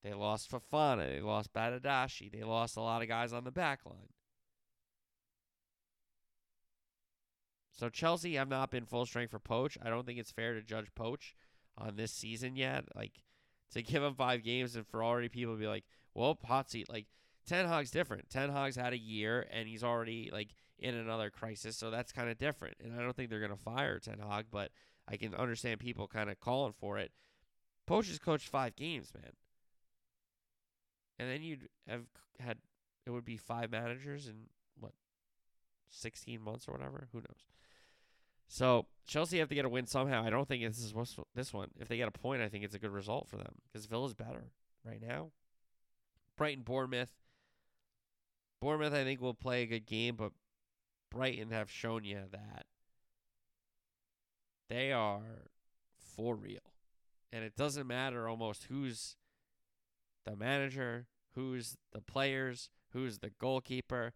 [0.03, 1.13] they lost Fofana.
[1.13, 2.31] They lost Badiashile.
[2.31, 4.13] They lost a lot of guys on the back line.
[7.71, 9.77] So Chelsea have not been full strength for Poch.
[9.81, 11.33] I don't think it's fair to judge Poch
[11.77, 12.85] on this season yet.
[12.95, 13.23] Like
[13.71, 16.37] to give him five games and for already people to be like, well,
[16.67, 16.89] seat.
[16.89, 17.07] Like
[17.49, 18.29] Ten Hag's different.
[18.29, 22.29] Ten Hag's had a year and he's already like in another crisis, so that's kind
[22.29, 22.75] of different.
[22.83, 24.69] And I don't think they're gonna fire Ten Hag, but
[25.07, 27.11] I can understand people kind of calling for it.
[27.89, 29.31] Poch has coached five games, man.
[31.17, 32.03] And then you'd have
[32.39, 32.59] had
[33.07, 34.35] it would be five managers in
[34.79, 34.93] what
[35.89, 37.07] sixteen months or whatever.
[37.11, 37.47] Who knows?
[38.47, 40.23] So Chelsea have to get a win somehow.
[40.23, 41.69] I don't think this is what's this one.
[41.79, 44.13] If they get a point, I think it's a good result for them because Villa's
[44.13, 44.51] better
[44.85, 45.31] right now.
[46.37, 47.11] Brighton, Bournemouth.
[48.61, 50.31] Bournemouth, I think will play a good game, but
[51.09, 52.65] Brighton have shown you that
[54.69, 55.47] they are
[55.97, 56.73] for real,
[57.31, 59.15] and it doesn't matter almost who's
[60.25, 64.13] the manager, who's the players, who's the goalkeeper.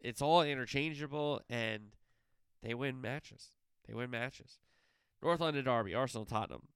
[0.00, 1.96] It's all interchangeable, and
[2.62, 3.48] they win matches.
[3.86, 4.60] They win matches.
[5.22, 6.68] North London Derby, Arsenal, Tottenham.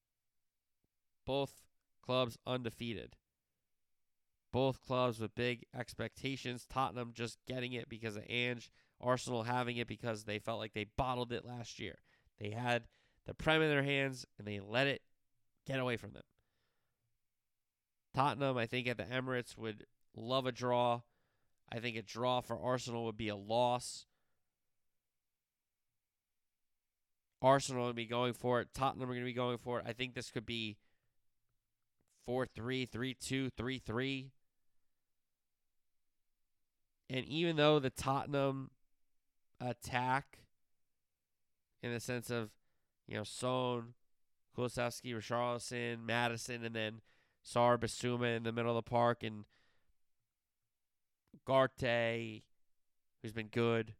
[1.25, 1.63] Both
[2.05, 3.17] clubs undefeated.
[4.55, 6.65] Both clubs with big expectations.
[6.71, 8.71] Tottenham just getting it because of Ange.
[9.01, 11.97] Arsenal having it because they felt like they bottled it last year.
[12.39, 12.85] They had
[13.27, 15.03] the Prem in their hands and they let it
[15.67, 16.23] get away from them.
[18.15, 21.01] Tottenham, I think, at the Emirates would love a draw.
[21.73, 24.07] I think a draw for Arsenal would be a loss.
[27.43, 28.69] Arsenal would be going for it.
[28.73, 29.85] Tottenham are going to be going for it.
[29.89, 30.77] I think this could be
[32.27, 34.31] 4 3, 3 2, 3 3.
[37.11, 38.71] And even though the Tottenham
[39.61, 40.39] attack,
[41.83, 42.51] in the sense of,
[43.07, 43.95] you know, Son,
[44.57, 47.01] Kulusevski, Richarlison, Maddison, and then
[47.45, 49.45] Sarr Bissouma in the middle of the park, and
[51.47, 52.43] Garte,
[53.23, 53.95] who's been good.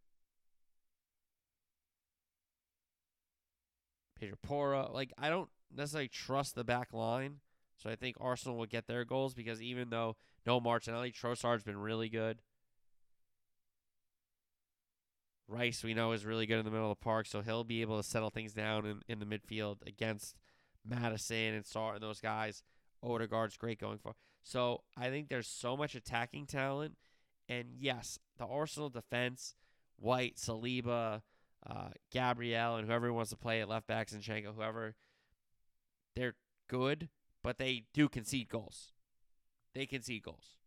[4.19, 4.91] Pedro Porro.
[4.93, 7.41] Like, I don't necessarily trust the back line.
[7.77, 11.77] So I think Arsenal will get their goals because even though no Martinelli, Trossard's been
[11.77, 12.41] really good.
[15.47, 17.83] Rice, we know, is really good in the middle of the park, so he'll be
[17.83, 20.37] able to settle things down in, in the midfield against
[20.85, 22.63] Maddison and Sarr and those guys.
[23.03, 24.15] Odegaard's great going for.
[24.43, 26.97] So I think there's so much attacking talent.
[27.49, 29.55] And yes, the Arsenal defense,
[29.97, 31.23] White, Saliba,
[31.67, 34.95] uh, Gabriel, and whoever wants to play at left back, Zinchenko, whoever,
[36.17, 36.37] they're
[36.69, 37.09] good,
[37.43, 38.93] but they do concede goals.
[39.75, 40.59] They concede goals.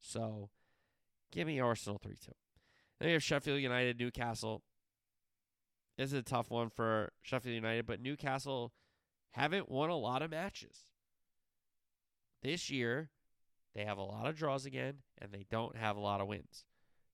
[0.00, 0.50] So
[1.30, 2.32] give me Arsenal 3 2.
[3.02, 4.62] Then we have Sheffield United, Newcastle.
[5.98, 8.72] This is a tough one for Sheffield United, but Newcastle
[9.32, 10.84] haven't won a lot of matches.
[12.44, 13.10] This year,
[13.74, 16.64] they have a lot of draws again, and they don't have a lot of wins.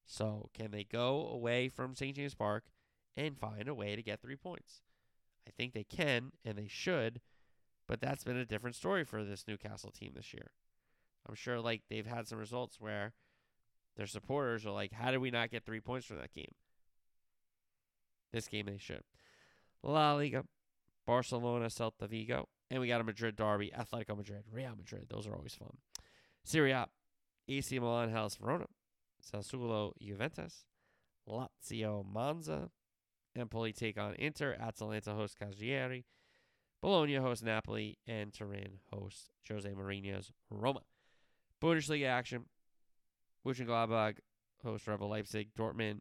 [0.05, 2.15] So, can they go away from St.
[2.15, 2.65] James Park
[3.17, 4.83] and find a way to get three points?
[5.47, 7.23] I think they can, and they should,
[7.87, 10.51] but that's been a different story for this Newcastle team this year.
[11.27, 13.15] I'm sure like they've had some results where
[13.99, 16.55] their supporters are like, how did we not get three points from that game?
[18.33, 19.03] This game they should.
[19.83, 20.45] La Liga,
[21.05, 25.07] Barcelona, Celta Vigo, and we got a Madrid derby, Atletico Madrid, Real Madrid.
[25.11, 25.77] Those are always fun.
[26.45, 26.87] Serie A,
[27.49, 28.67] AC Milan, Hellas Verona,
[29.21, 30.65] Sassuolo, Juventus,
[31.29, 32.71] Lazio, Monza,
[33.37, 36.05] Empoli take on Inter, Atalanta host Cagliari,
[36.81, 40.83] Bologna hosts Napoli, and Turin hosts Jose Mourinho's Roma.
[41.61, 42.45] Bundesliga action.
[43.47, 44.19] Mönchengladbach
[44.63, 45.49] host Rebel Leipzig.
[45.57, 46.01] Dortmund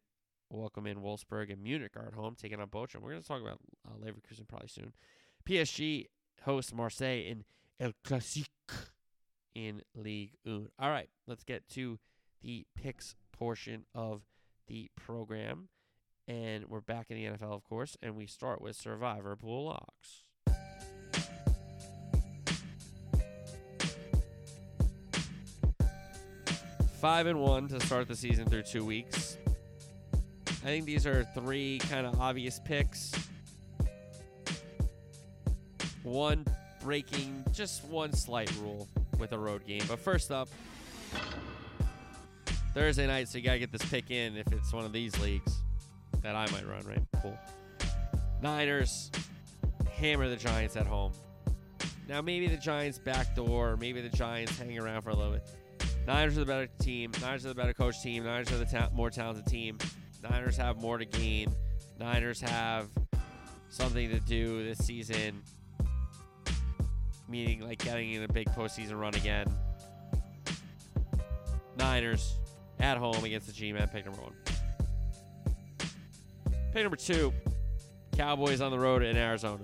[0.50, 3.02] welcome in Wolfsburg and Munich are at home taking on Bochum.
[3.02, 4.94] We're going to talk about uh, Leverkusen probably soon.
[5.48, 6.08] PSG
[6.44, 7.44] hosts Marseille in
[7.80, 8.46] El Clasique
[9.56, 10.70] in League One.
[10.80, 12.00] All right, let's get to
[12.42, 14.22] the picks portion of
[14.68, 15.70] the program.
[16.28, 20.24] And we're back in the NFL, of course, and we start with Survivor Pool Locks.
[27.00, 29.38] Five and one to start the season through two weeks.
[30.48, 33.12] I think these are three kind of obvious picks.
[36.02, 36.44] One
[36.84, 38.88] breaking just one slight rule
[39.20, 39.84] with a road game.
[39.88, 40.50] But first up,
[42.74, 45.62] Thursday night, so you gotta get this pick in if it's one of these leagues
[46.24, 47.04] that I might run, right?
[47.22, 47.38] Cool.
[48.42, 49.12] Niners
[49.94, 51.12] hammer the Giants at home.
[52.10, 55.48] Now maybe the Giants backdoor, maybe the Giants hang around for a little bit.
[56.08, 57.12] Niners are the better team.
[57.22, 58.24] Niners are the better coach team.
[58.24, 59.78] Niners are the ta- more talented team.
[60.24, 61.54] Niners have more to gain.
[62.00, 62.88] Niners have
[63.70, 65.44] something to do this season,
[67.28, 69.54] meaning like getting in a big postseason run again.
[71.78, 72.38] Niners
[72.80, 74.34] at home against the G-Men, pick number one.
[76.72, 77.34] Pick number two,
[78.16, 79.64] Cowboys on the road in Arizona.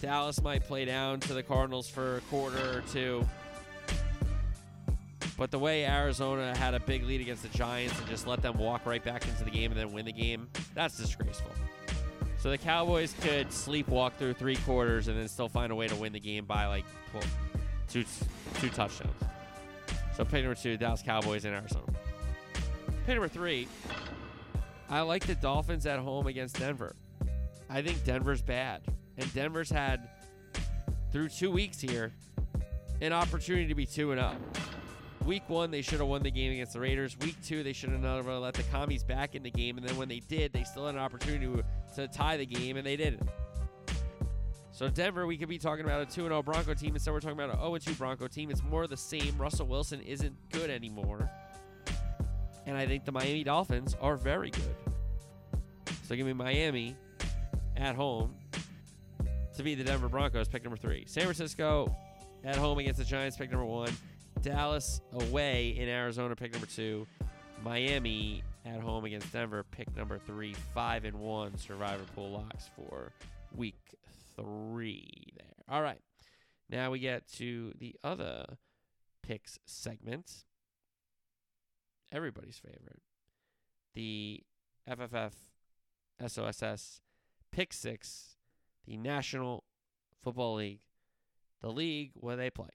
[0.00, 3.24] Dallas might play down to the Cardinals for a quarter or two.
[5.42, 8.56] But the way Arizona had a big lead against the Giants and just let them
[8.58, 11.50] walk right back into the game and then win the game, that's disgraceful.
[12.38, 15.96] So the Cowboys could sleepwalk through three quarters and then still find a way to
[15.96, 16.84] win the game by like
[17.88, 18.04] two
[18.60, 19.20] two touchdowns.
[20.16, 21.92] So pick number two, Dallas Cowboys in Arizona.
[23.04, 23.66] Pick number three,
[24.88, 26.94] I like the Dolphins at home against Denver.
[27.68, 28.82] I think Denver's bad.
[29.18, 30.08] And Denver's had,
[31.10, 32.12] through two weeks here,
[33.00, 34.36] an opportunity to be 2 and 0.
[35.26, 37.16] Week one, they should have won the game against the Raiders.
[37.20, 39.78] Week two, they should have never let the commies back in the game.
[39.78, 41.62] And then when they did, they still had an opportunity
[41.94, 43.28] to, tie the game, and they didn't.
[44.72, 46.94] So Denver, we could be talking about a 2 0 Bronco team.
[46.94, 48.50] Instead, we're talking about an 0 2 Bronco team.
[48.50, 49.36] It's more the same.
[49.38, 51.30] Russell Wilson isn't good anymore.
[52.66, 54.74] And I think the Miami Dolphins are very good.
[56.04, 56.96] So give me Miami
[57.76, 58.34] at home
[59.56, 61.04] to beat the Denver Broncos, pick number three.
[61.06, 61.94] San Francisco
[62.44, 63.90] at home against the Giants, pick number one.
[64.40, 67.06] Dallas away in Arizona, pick number two.
[67.62, 70.54] Miami at home against Denver, pick number three.
[70.74, 73.12] Five and one survivor pool locks for
[73.54, 73.78] week
[74.36, 75.64] three there.
[75.68, 76.00] All right.
[76.68, 78.58] Now we get to the other
[79.22, 80.44] picks segment.
[82.10, 83.02] Everybody's favorite.
[83.94, 84.42] The
[84.88, 85.32] FFF
[86.26, 87.00] SOSS
[87.50, 88.36] Pick Six,
[88.86, 89.64] the National
[90.22, 90.80] Football League,
[91.60, 92.70] the league where they play.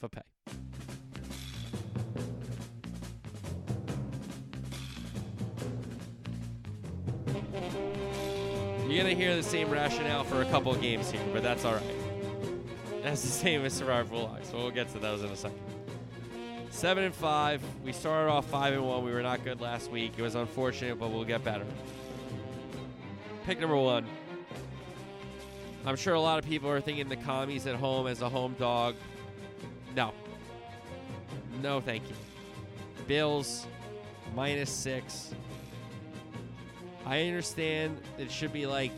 [0.00, 0.20] For pay.
[8.86, 11.74] You're going to hear the same rationale for a couple games here, but that's all
[11.74, 11.82] right.
[13.02, 15.58] That's the same as Survivor Locks, so we'll get to those in a second.
[16.70, 17.60] Seven and five.
[17.84, 19.04] We started off five and one.
[19.04, 20.12] We were not good last week.
[20.16, 21.66] It was unfortunate, but we'll get better.
[23.46, 24.06] Pick number one.
[25.84, 28.54] I'm sure a lot of people are thinking the commies at home as a home
[28.60, 28.94] dog.
[29.94, 30.12] No.
[31.62, 32.14] No, thank you.
[33.06, 33.66] Bills
[34.34, 35.34] minus six.
[37.06, 38.92] I understand it should be like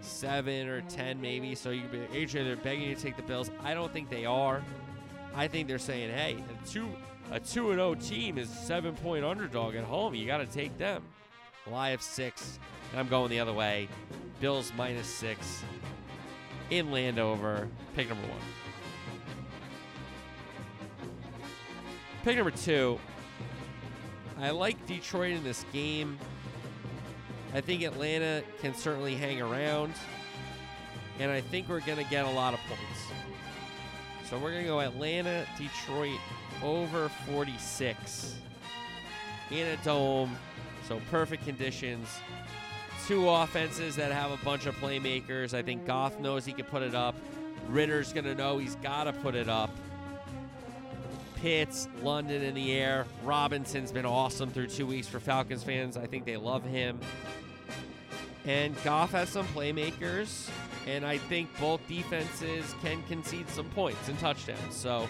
[0.00, 1.54] seven or ten maybe.
[1.54, 3.50] So you could be AJ, they're begging you to take the Bills.
[3.62, 4.62] I don't think they are.
[5.34, 6.88] I think they're saying, hey, a two
[7.30, 10.14] a two and zero team is seven point underdog at home.
[10.14, 11.02] You got to take them.
[11.66, 12.58] Well, I have six,
[12.90, 13.88] and I'm going the other way.
[14.40, 15.62] Bills minus six
[16.70, 17.68] in Landover.
[17.94, 18.40] Pick number one.
[22.24, 22.98] Pick number two.
[24.38, 26.18] I like Detroit in this game.
[27.54, 29.94] I think Atlanta can certainly hang around.
[31.18, 33.00] And I think we're going to get a lot of points.
[34.28, 36.18] So we're going to go Atlanta, Detroit
[36.62, 38.36] over 46
[39.50, 40.36] in a dome.
[40.86, 42.06] So perfect conditions.
[43.06, 45.54] Two offenses that have a bunch of playmakers.
[45.54, 47.14] I think Goff knows he can put it up.
[47.68, 49.70] Ridder's going to know he's got to put it up.
[51.40, 53.06] Pitts, London in the air.
[53.24, 55.96] Robinson's been awesome through two weeks for Falcons fans.
[55.96, 57.00] I think they love him.
[58.44, 60.50] And Goff has some playmakers,
[60.86, 64.74] and I think both defenses can concede some points and touchdowns.
[64.74, 65.08] So,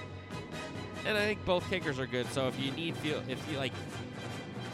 [1.06, 2.26] and I think both kickers are good.
[2.32, 3.72] So if you need field, if you like,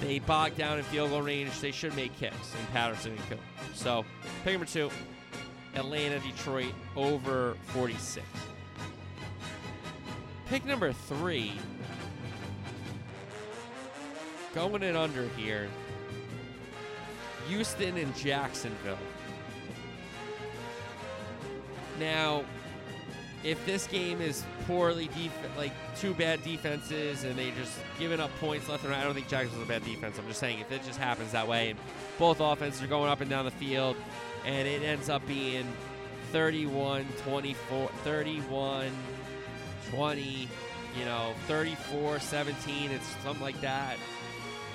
[0.00, 3.40] they bog down in field goal range, they should make kicks in Patterson and Cook.
[3.74, 4.04] So
[4.44, 4.90] pick number two,
[5.74, 8.26] Atlanta, Detroit over 46.
[10.46, 11.52] Pick number three,
[14.54, 15.68] going in under here.
[17.48, 18.98] Houston and Jacksonville.
[21.98, 22.44] Now,
[23.44, 28.30] if this game is poorly def- like two bad defenses and they just giving up
[28.40, 30.18] points left and right, I don't think Jacksonville's a bad defense.
[30.18, 31.78] I'm just saying if it just happens that way and
[32.18, 33.96] both offenses are going up and down the field
[34.44, 35.66] and it ends up being
[36.32, 38.90] 31 24 31
[39.90, 40.48] 20
[40.98, 43.96] you know 34 17 it's something like that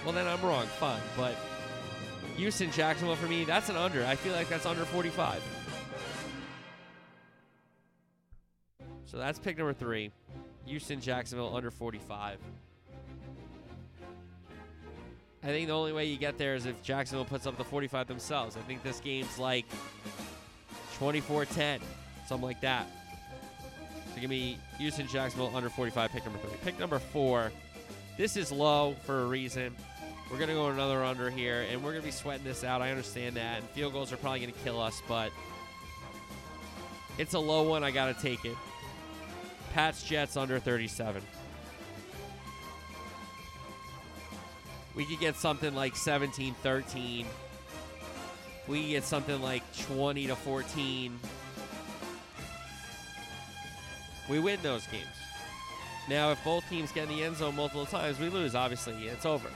[0.03, 1.35] well then i'm wrong fine but
[2.37, 4.05] Houston, Jacksonville for me, that's an under.
[4.05, 5.41] I feel like that's under 45.
[9.05, 10.11] So that's pick number three.
[10.65, 12.39] Houston, Jacksonville, under 45.
[15.43, 18.07] I think the only way you get there is if Jacksonville puts up the 45
[18.07, 18.55] themselves.
[18.55, 19.65] I think this game's like
[20.99, 21.79] 24-10,
[22.27, 22.87] something like that.
[24.13, 26.57] So give me Houston Jacksonville under 45, pick number three.
[26.63, 27.51] Pick number four.
[28.17, 29.75] This is low for a reason.
[30.31, 32.81] We're gonna go another under here, and we're gonna be sweating this out.
[32.81, 35.31] I understand that, and field goals are probably gonna kill us, but
[37.17, 37.83] it's a low one.
[37.83, 38.55] I gotta take it.
[39.73, 41.21] Pats Jets under 37.
[44.95, 47.25] We could get something like 17 13.
[48.67, 51.19] We could get something like 20 to 14.
[54.29, 55.05] We win those games.
[56.09, 59.07] Now, if both teams get in the end zone multiple times, we lose, obviously.
[59.07, 59.49] It's over.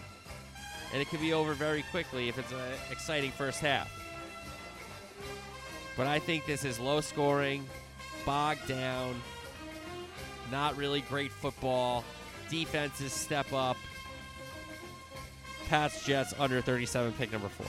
[0.93, 2.59] And it could be over very quickly if it's an
[2.91, 3.89] exciting first half.
[5.97, 7.65] But I think this is low scoring,
[8.25, 9.15] bogged down,
[10.51, 12.03] not really great football.
[12.49, 13.77] Defenses step up.
[15.67, 17.65] Pats Jets under 37, pick number four.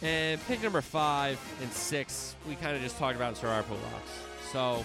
[0.00, 3.78] And pick number five and six, we kind of just talked about in Sir Pool
[3.92, 4.10] Locks.
[4.52, 4.84] So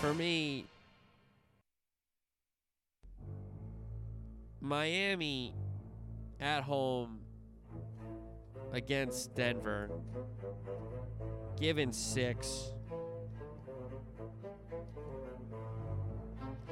[0.00, 0.64] for me,
[4.60, 5.54] Miami
[6.40, 7.20] at home
[8.72, 9.90] against Denver,
[11.60, 12.72] given six.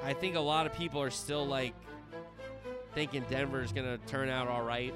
[0.02, 1.74] I think a lot of people are still like
[2.98, 4.92] thinking Denver's going to turn out all right.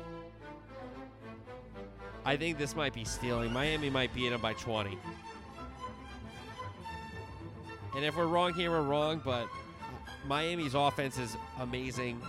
[2.25, 3.53] I think this might be stealing.
[3.53, 4.99] Miami might beat them by 20.
[7.95, 9.47] And if we're wrong here, we're wrong, but
[10.27, 12.21] Miami's offense is amazing.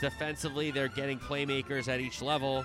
[0.00, 2.64] Defensively, they're getting playmakers at each level.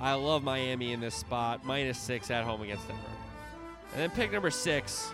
[0.00, 1.62] I love Miami in this spot.
[1.62, 3.02] Minus six at home against Denver.
[3.92, 5.12] And then pick number six.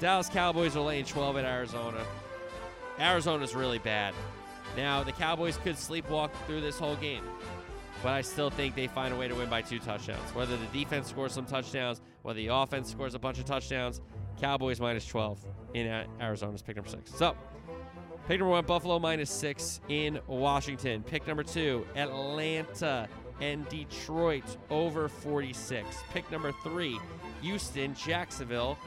[0.00, 2.04] Dallas Cowboys are laying 12 at Arizona.
[3.02, 4.14] Arizona's really bad.
[4.76, 7.24] Now, the Cowboys could sleepwalk through this whole game,
[8.02, 10.34] but I still think they find a way to win by two touchdowns.
[10.34, 14.00] Whether the defense scores some touchdowns, whether the offense scores a bunch of touchdowns,
[14.40, 15.44] Cowboys minus 12
[15.74, 17.12] in Arizona's pick number six.
[17.14, 17.36] So,
[18.28, 21.02] pick number one, Buffalo minus six in Washington.
[21.02, 23.08] Pick number two, Atlanta
[23.40, 25.86] and Detroit over 46.
[26.14, 26.98] Pick number three,
[27.42, 28.78] Houston, Jacksonville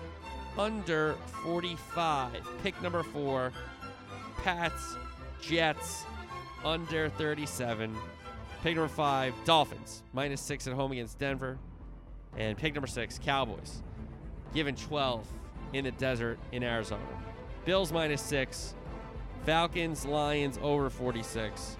[0.57, 2.31] under 45.
[2.63, 3.51] Pick number four,
[4.45, 4.95] Pats,
[5.41, 6.05] Jets
[6.63, 7.97] under 37.
[8.61, 11.57] Pick number five, Dolphins minus six at home against Denver.
[12.37, 13.81] And pick number six, Cowboys
[14.53, 15.25] given 12
[15.73, 17.01] in the desert in Arizona.
[17.65, 18.75] Bills minus six.
[19.47, 21.77] Falcons, Lions over 46.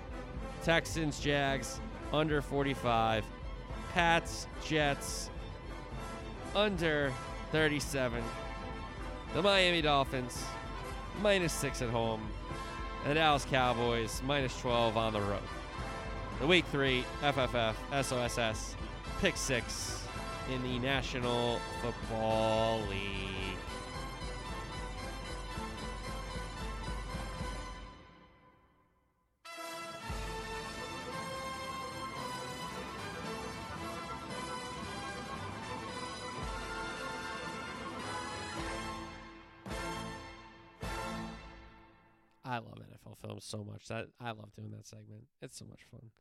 [0.64, 1.80] Texans, Jags
[2.12, 3.24] under 45.
[3.94, 5.30] Pats, Jets
[6.56, 7.14] under
[7.52, 8.24] 37.
[9.36, 10.44] The Miami Dolphins
[11.22, 12.28] minus six at home.
[13.06, 15.38] And the Dallas Cowboys minus 12 on the road.
[16.40, 18.76] The week three, FFF, SOSS,
[19.22, 20.04] pick six
[20.52, 23.35] in the National Football League.
[43.40, 43.88] So much.
[43.88, 45.26] That I love doing that segment.
[45.42, 46.12] It's so much fun.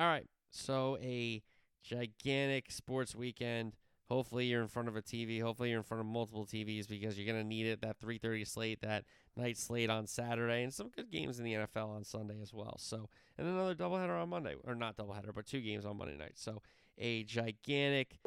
[0.00, 1.42] All right, so a
[1.82, 3.74] gigantic sports weekend.
[4.08, 5.42] Hopefully you're in front of a TV.
[5.42, 7.82] Hopefully you're in front of multiple TVs because you're gonna need it.
[7.82, 9.04] That 3:30 slate, that
[9.36, 12.76] night slate on Saturday, and some good games in the NFL on Sunday as well.
[12.78, 16.32] So and another doubleheader on Monday, or not doubleheader, but two games on Monday night.
[16.36, 16.62] So
[16.96, 18.18] a gigantic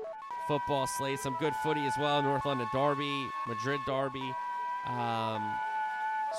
[0.48, 1.20] football slate.
[1.20, 2.22] Some good footy as well.
[2.22, 4.34] North London Derby, Madrid Derby.
[4.88, 5.54] Um,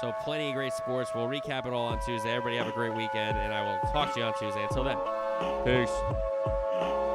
[0.00, 1.14] so plenty of great sports.
[1.14, 2.30] We'll recap it all on Tuesday.
[2.30, 4.62] Everybody have a great weekend, and I will talk to you on Tuesday.
[4.62, 4.96] Until then,
[5.64, 7.11] peace.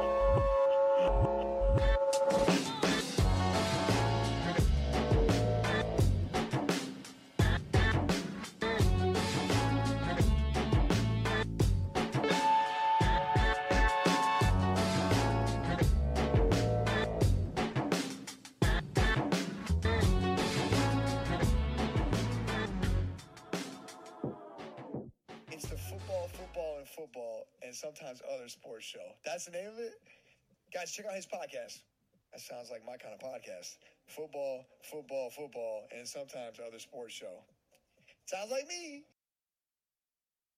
[30.78, 31.82] Guys, check out his podcast.
[32.30, 33.78] That sounds like my kind of podcast.
[34.06, 37.42] Football, football, football, and sometimes other sports show.
[38.26, 39.02] Sounds like me.